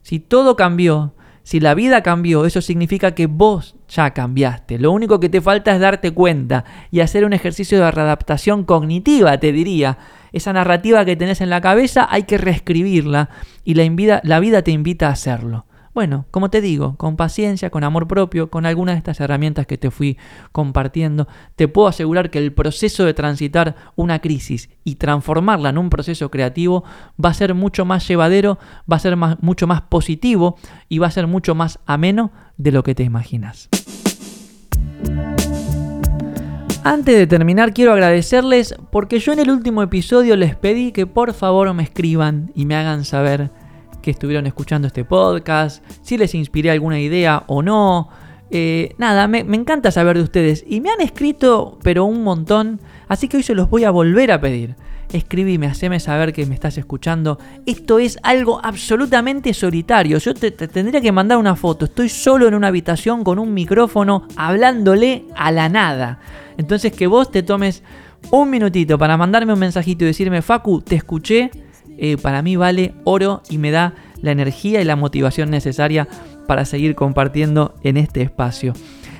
si 0.01 0.19
todo 0.19 0.55
cambió, 0.55 1.13
si 1.43 1.59
la 1.59 1.73
vida 1.73 2.03
cambió, 2.03 2.45
eso 2.45 2.61
significa 2.61 3.15
que 3.15 3.27
vos 3.27 3.75
ya 3.87 4.11
cambiaste. 4.11 4.77
Lo 4.77 4.91
único 4.91 5.19
que 5.19 5.29
te 5.29 5.41
falta 5.41 5.73
es 5.73 5.79
darte 5.79 6.11
cuenta 6.11 6.65
y 6.91 6.99
hacer 6.99 7.25
un 7.25 7.33
ejercicio 7.33 7.79
de 7.79 7.89
readaptación 7.89 8.63
cognitiva, 8.63 9.37
te 9.39 9.51
diría. 9.51 9.97
Esa 10.31 10.53
narrativa 10.53 11.05
que 11.05 11.15
tenés 11.15 11.41
en 11.41 11.49
la 11.49 11.59
cabeza 11.59 12.07
hay 12.07 12.23
que 12.23 12.37
reescribirla 12.37 13.29
y 13.63 13.73
la, 13.73 14.21
la 14.23 14.39
vida 14.39 14.61
te 14.61 14.69
invita 14.69 15.07
a 15.07 15.13
hacerlo. 15.13 15.65
Bueno, 15.93 16.25
como 16.31 16.49
te 16.49 16.61
digo, 16.61 16.95
con 16.97 17.17
paciencia, 17.17 17.69
con 17.69 17.83
amor 17.83 18.07
propio, 18.07 18.49
con 18.49 18.65
algunas 18.65 18.95
de 18.95 18.99
estas 18.99 19.19
herramientas 19.19 19.65
que 19.65 19.77
te 19.77 19.89
fui 19.91 20.17
compartiendo, 20.51 21.27
te 21.55 21.67
puedo 21.67 21.87
asegurar 21.87 22.29
que 22.29 22.37
el 22.39 22.53
proceso 22.53 23.05
de 23.05 23.13
transitar 23.13 23.75
una 23.95 24.19
crisis 24.19 24.69
y 24.83 24.95
transformarla 24.95 25.69
en 25.69 25.77
un 25.77 25.89
proceso 25.89 26.29
creativo 26.29 26.83
va 27.23 27.29
a 27.29 27.33
ser 27.33 27.55
mucho 27.55 27.85
más 27.85 28.07
llevadero, 28.07 28.59
va 28.91 28.97
a 28.97 28.99
ser 28.99 29.17
mucho 29.17 29.67
más 29.67 29.81
positivo 29.81 30.57
y 30.89 30.99
va 30.99 31.07
a 31.07 31.11
ser 31.11 31.27
mucho 31.27 31.55
más 31.55 31.79
ameno 31.85 32.31
de 32.57 32.71
lo 32.71 32.83
que 32.83 32.93
te 32.93 33.03
imaginas. 33.03 33.69
Antes 36.83 37.17
de 37.17 37.27
terminar 37.27 37.73
quiero 37.73 37.91
agradecerles 37.91 38.73
porque 38.91 39.19
yo 39.19 39.33
en 39.33 39.39
el 39.39 39.51
último 39.51 39.83
episodio 39.83 40.35
les 40.35 40.55
pedí 40.55 40.91
que 40.91 41.05
por 41.05 41.33
favor 41.33 41.73
me 41.73 41.83
escriban 41.83 42.51
y 42.55 42.65
me 42.65 42.75
hagan 42.75 43.05
saber 43.05 43.51
que 44.01 44.11
estuvieron 44.11 44.47
escuchando 44.47 44.87
este 44.87 45.05
podcast, 45.05 45.83
si 46.01 46.17
les 46.17 46.35
inspiré 46.35 46.71
alguna 46.71 46.99
idea 46.99 47.43
o 47.47 47.61
no. 47.61 48.09
Eh, 48.51 48.95
nada, 48.97 49.27
me, 49.27 49.39
encanta 49.39 49.91
saber 49.91 50.17
de 50.17 50.23
ustedes 50.23 50.65
y 50.67 50.81
me 50.81 50.89
han 50.89 51.01
escrito 51.01 51.77
pero 51.83 52.05
un 52.05 52.23
montón, 52.23 52.79
así 53.07 53.27
que 53.27 53.37
hoy 53.37 53.43
se 53.43 53.53
los 53.53 53.69
voy 53.69 53.83
a 53.83 53.91
volver 53.91 54.31
a 54.31 54.41
pedir. 54.41 54.75
Escribime, 55.11 55.65
haceme 55.65 55.99
saber 55.99 56.33
que 56.33 56.45
me 56.45 56.53
estás 56.53 56.77
escuchando. 56.77 57.39
Esto 57.65 57.97
es 57.97 58.19
algo 58.21 58.61
absolutamente 58.63 59.55
solitario. 59.55 60.19
Yo 60.19 60.35
te 60.35 60.51
tendría 60.51 61.01
que 61.01 61.11
mandar 61.11 61.39
una 61.39 61.55
foto. 61.55 61.85
Estoy 61.85 62.09
solo 62.09 62.47
en 62.47 62.53
una 62.53 62.67
habitación 62.67 63.23
con 63.23 63.39
un 63.39 63.51
micrófono 63.55 64.27
hablándole 64.35 65.25
a 65.35 65.51
la 65.51 65.67
nada. 65.67 66.19
Entonces 66.57 66.93
que 66.93 67.07
vos 67.07 67.31
te 67.31 67.41
tomes 67.41 67.81
un 68.29 68.51
minutito 68.51 68.99
para 68.99 69.17
mandarme 69.17 69.53
un 69.53 69.59
mensajito 69.59 70.03
y 70.03 70.07
decirme, 70.07 70.43
Facu, 70.43 70.81
te 70.81 70.95
escuché 70.95 71.49
eh, 71.99 72.17
para 72.17 72.41
mí 72.41 72.55
vale 72.55 72.93
oro 73.03 73.41
y 73.49 73.57
me 73.57 73.71
da 73.71 73.93
la 74.21 74.31
energía 74.31 74.81
y 74.81 74.85
la 74.85 74.95
motivación 74.95 75.49
necesaria 75.49 76.07
para 76.47 76.65
seguir 76.65 76.95
compartiendo 76.95 77.75
en 77.83 77.97
este 77.97 78.21
espacio. 78.21 78.73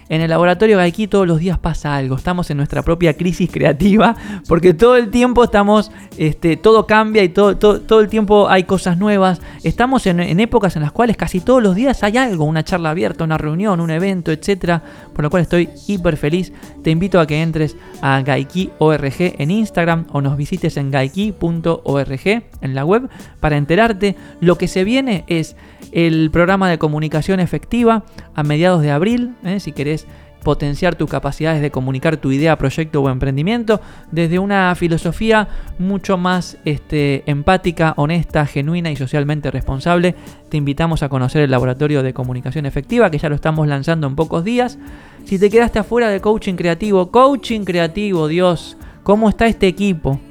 En 0.09 0.21
el 0.21 0.31
laboratorio 0.31 0.77
Gaiki 0.77 1.07
todos 1.07 1.27
los 1.27 1.39
días 1.39 1.59
pasa 1.59 1.95
algo, 1.95 2.15
estamos 2.15 2.49
en 2.49 2.57
nuestra 2.57 2.81
propia 2.81 3.15
crisis 3.15 3.47
creativa, 3.51 4.15
porque 4.47 4.73
todo 4.73 4.95
el 4.95 5.11
tiempo 5.11 5.43
estamos, 5.43 5.91
este, 6.17 6.57
todo 6.57 6.87
cambia 6.87 7.23
y 7.23 7.29
todo, 7.29 7.57
todo, 7.57 7.99
el 7.99 8.09
tiempo 8.09 8.49
hay 8.49 8.63
cosas 8.63 8.97
nuevas. 8.97 9.39
Estamos 9.63 10.07
en, 10.07 10.39
épocas 10.39 10.75
en 10.75 10.81
las 10.81 10.91
cuales 10.91 11.15
casi 11.15 11.41
todos 11.41 11.61
los 11.61 11.75
días 11.75 12.01
hay 12.01 12.17
algo, 12.17 12.45
una 12.45 12.63
charla 12.63 12.89
abierta, 12.89 13.23
una 13.23 13.37
reunión, 13.37 13.79
un 13.79 13.91
evento, 13.91 14.31
etc. 14.31 14.81
Por 15.13 15.23
lo 15.23 15.29
cual 15.29 15.43
estoy 15.43 15.69
hiper 15.87 16.17
feliz. 16.17 16.51
Te 16.83 16.89
invito 16.89 17.19
a 17.19 17.27
que 17.27 17.41
entres 17.41 17.77
a 18.01 18.21
Gaiki.org 18.21 19.13
en 19.19 19.51
Instagram 19.51 20.07
o 20.11 20.21
nos 20.21 20.37
visites 20.37 20.75
en 20.77 20.89
gaiki.org 20.89 22.43
en 22.61 22.75
la 22.75 22.83
web 22.83 23.09
para 23.39 23.57
enterarte. 23.57 24.15
Lo 24.41 24.57
que 24.57 24.67
se 24.67 24.83
viene 24.83 25.23
es 25.27 25.55
el 25.91 26.29
programa 26.31 26.69
de 26.69 26.77
comunicación 26.77 27.39
efectiva 27.39 28.03
a 28.39 28.43
mediados 28.43 28.81
de 28.81 28.91
abril, 28.91 29.35
¿eh? 29.43 29.59
si 29.59 29.73
querés 29.73 30.07
potenciar 30.43 30.95
tus 30.95 31.09
capacidades 31.09 31.61
de 31.61 31.71
comunicar 31.71 32.15
tu 32.15 32.31
idea, 32.31 32.57
proyecto 32.57 33.01
o 33.01 33.09
emprendimiento 33.09 33.81
desde 34.11 34.39
una 34.39 34.73
filosofía 34.75 35.49
mucho 35.77 36.17
más 36.17 36.57
este, 36.63 37.29
empática, 37.29 37.93
honesta, 37.97 38.45
genuina 38.45 38.89
y 38.89 38.95
socialmente 38.95 39.51
responsable. 39.51 40.15
Te 40.47 40.55
invitamos 40.55 41.03
a 41.03 41.09
conocer 41.09 41.41
el 41.41 41.51
laboratorio 41.51 42.01
de 42.01 42.13
comunicación 42.13 42.65
efectiva 42.65 43.11
que 43.11 43.17
ya 43.17 43.27
lo 43.27 43.35
estamos 43.35 43.67
lanzando 43.67 44.07
en 44.07 44.15
pocos 44.15 44.45
días. 44.45 44.77
Si 45.25 45.37
te 45.37 45.49
quedaste 45.49 45.79
afuera 45.79 46.07
de 46.07 46.21
coaching 46.21 46.55
creativo, 46.55 47.11
coaching 47.11 47.65
creativo, 47.65 48.29
Dios, 48.29 48.77
¿cómo 49.03 49.27
está 49.27 49.47
este 49.47 49.67
equipo? 49.67 50.21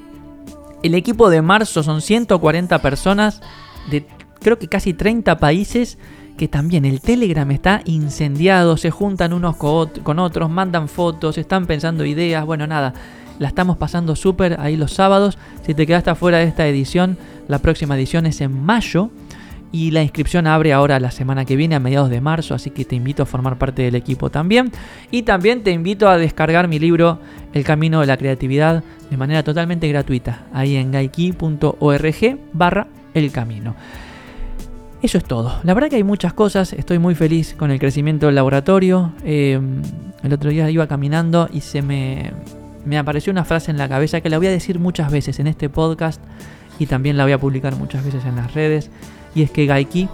El 0.83 0.95
equipo 0.95 1.29
de 1.29 1.43
marzo 1.43 1.83
son 1.83 2.01
140 2.01 2.79
personas 2.79 3.43
de 3.91 4.07
creo 4.41 4.59
que 4.59 4.69
casi 4.69 4.95
30 4.95 5.37
países 5.39 5.99
que 6.39 6.49
también 6.49 6.87
el 6.87 7.03
Telegram 7.03 7.51
está 7.51 7.83
incendiado, 7.85 8.79
se 8.79 8.91
juntan 8.91 9.35
unos 9.35 9.57
con 9.57 10.19
otros, 10.19 10.49
mandan 10.49 10.89
fotos, 10.89 11.37
están 11.37 11.67
pensando 11.67 12.07
ideas, 12.07 12.47
bueno, 12.47 12.67
nada, 12.67 12.95
la 13.39 13.49
estamos 13.49 13.77
pasando 13.77 14.17
súper 14.17 14.59
ahí 14.59 14.77
los 14.77 14.93
sábados. 14.93 15.37
Si 15.67 15.75
te 15.75 15.87
quedaste 15.87 16.11
afuera 16.11 16.39
de 16.39 16.45
esta 16.45 16.67
edición, 16.67 17.19
la 17.49 17.59
próxima 17.59 17.97
edición 17.97 18.25
es 18.25 18.41
en 18.41 18.65
mayo 18.65 19.11
y 19.73 19.91
la 19.91 20.03
inscripción 20.03 20.47
abre 20.47 20.73
ahora 20.73 20.99
la 21.01 21.11
semana 21.11 21.45
que 21.45 21.57
viene 21.57 21.75
a 21.75 21.81
mediados 21.81 22.09
de 22.09 22.21
marzo, 22.21 22.55
así 22.55 22.71
que 22.71 22.85
te 22.85 22.97
invito 22.97 23.25
a 23.25 23.27
formar 23.27 23.59
parte 23.59 23.83
del 23.83 23.97
equipo 23.97 24.31
también. 24.31 24.71
Y 25.11 25.23
también 25.23 25.63
te 25.63 25.73
invito 25.73 26.09
a 26.09 26.17
descargar 26.17 26.69
mi 26.69 26.79
libro 26.79 27.19
El 27.53 27.65
Camino 27.65 28.01
de 28.01 28.07
la 28.07 28.17
Creatividad 28.17 28.83
de 29.11 29.17
manera 29.17 29.43
totalmente 29.43 29.89
gratuita, 29.89 30.47
ahí 30.53 30.77
en 30.77 30.93
gaiki.org 30.93 32.39
barra 32.53 32.87
el 33.15 33.33
camino. 33.33 33.75
Eso 35.01 35.19
es 35.19 35.25
todo. 35.25 35.61
La 35.63 35.75
verdad 35.75 35.89
que 35.89 35.97
hay 35.97 36.05
muchas 36.05 36.33
cosas. 36.33 36.73
Estoy 36.73 36.99
muy 36.99 37.15
feliz 37.15 37.55
con 37.57 37.71
el 37.71 37.79
crecimiento 37.79 38.27
del 38.27 38.35
laboratorio. 38.35 39.13
Em, 39.25 39.81
el 40.25 40.33
otro 40.33 40.51
día 40.51 40.69
iba 40.71 40.89
caminando 40.89 41.49
y 41.53 41.61
se 41.61 41.83
me, 41.83 42.33
me 42.85 42.99
apareció 42.99 43.31
una 43.31 43.45
frase 43.45 43.71
en 43.71 43.79
la 43.79 43.89
cabeza 43.89 44.21
que 44.21 44.29
la 44.29 44.39
voy 44.39 44.49
a 44.49 44.51
decir 44.51 44.81
muchas 44.81 45.13
veces 45.13 45.39
en 45.39 45.47
este 45.47 45.69
podcast 45.69 46.21
y 46.81 46.87
también 46.87 47.17
la 47.17 47.25
voy 47.25 47.33
a 47.33 47.39
publicar 47.39 47.77
muchas 47.77 48.05
veces 48.05 48.25
en 48.25 48.37
las 48.37 48.55
redes. 48.55 48.91
Y 49.37 49.43
es 49.43 49.53
que 49.53 49.67
Gaiki 49.67 50.09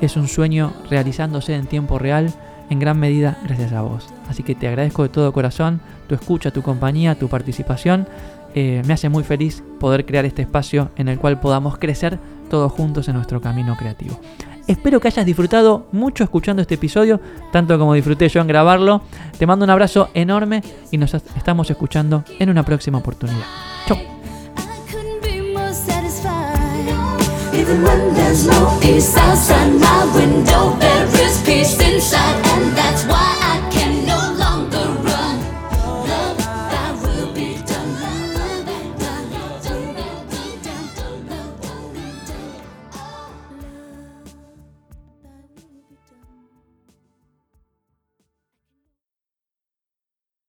es 0.00 0.16
un 0.16 0.28
sueño 0.28 0.72
realizándose 0.88 1.54
en 1.54 1.66
tiempo 1.66 1.98
real 1.98 2.32
en 2.70 2.78
gran 2.78 2.98
medida 2.98 3.36
gracias 3.44 3.72
a 3.72 3.82
vos. 3.82 4.08
Así 4.28 4.44
que 4.44 4.54
te 4.54 4.68
agradezco 4.68 5.02
de 5.02 5.08
todo 5.08 5.32
corazón 5.32 5.80
tu 6.08 6.14
escucha, 6.14 6.52
tu 6.52 6.62
compañía, 6.62 7.16
tu 7.16 7.28
participación. 7.28 8.06
Eh, 8.54 8.82
me 8.86 8.94
hace 8.94 9.08
muy 9.08 9.24
feliz 9.24 9.62
poder 9.78 10.06
crear 10.06 10.24
este 10.24 10.42
espacio 10.42 10.90
en 10.96 11.08
el 11.08 11.18
cual 11.18 11.40
podamos 11.40 11.78
crecer 11.78 12.18
todos 12.50 12.70
juntos 12.70 13.08
en 13.08 13.14
nuestro 13.14 13.40
camino 13.40 13.74
creativo. 13.78 14.20
Espero 14.66 15.00
que 15.00 15.08
hayas 15.08 15.24
disfrutado 15.24 15.86
mucho 15.90 16.22
escuchando 16.22 16.60
este 16.60 16.74
episodio, 16.74 17.20
tanto 17.50 17.78
como 17.78 17.94
disfruté 17.94 18.28
yo 18.28 18.42
en 18.42 18.46
grabarlo. 18.46 19.00
Te 19.38 19.46
mando 19.46 19.64
un 19.64 19.70
abrazo 19.70 20.10
enorme 20.12 20.62
y 20.90 20.98
nos 20.98 21.14
estamos 21.14 21.70
escuchando 21.70 22.24
en 22.38 22.50
una 22.50 22.62
próxima 22.62 22.98
oportunidad. 22.98 23.46
Chau. 23.86 23.96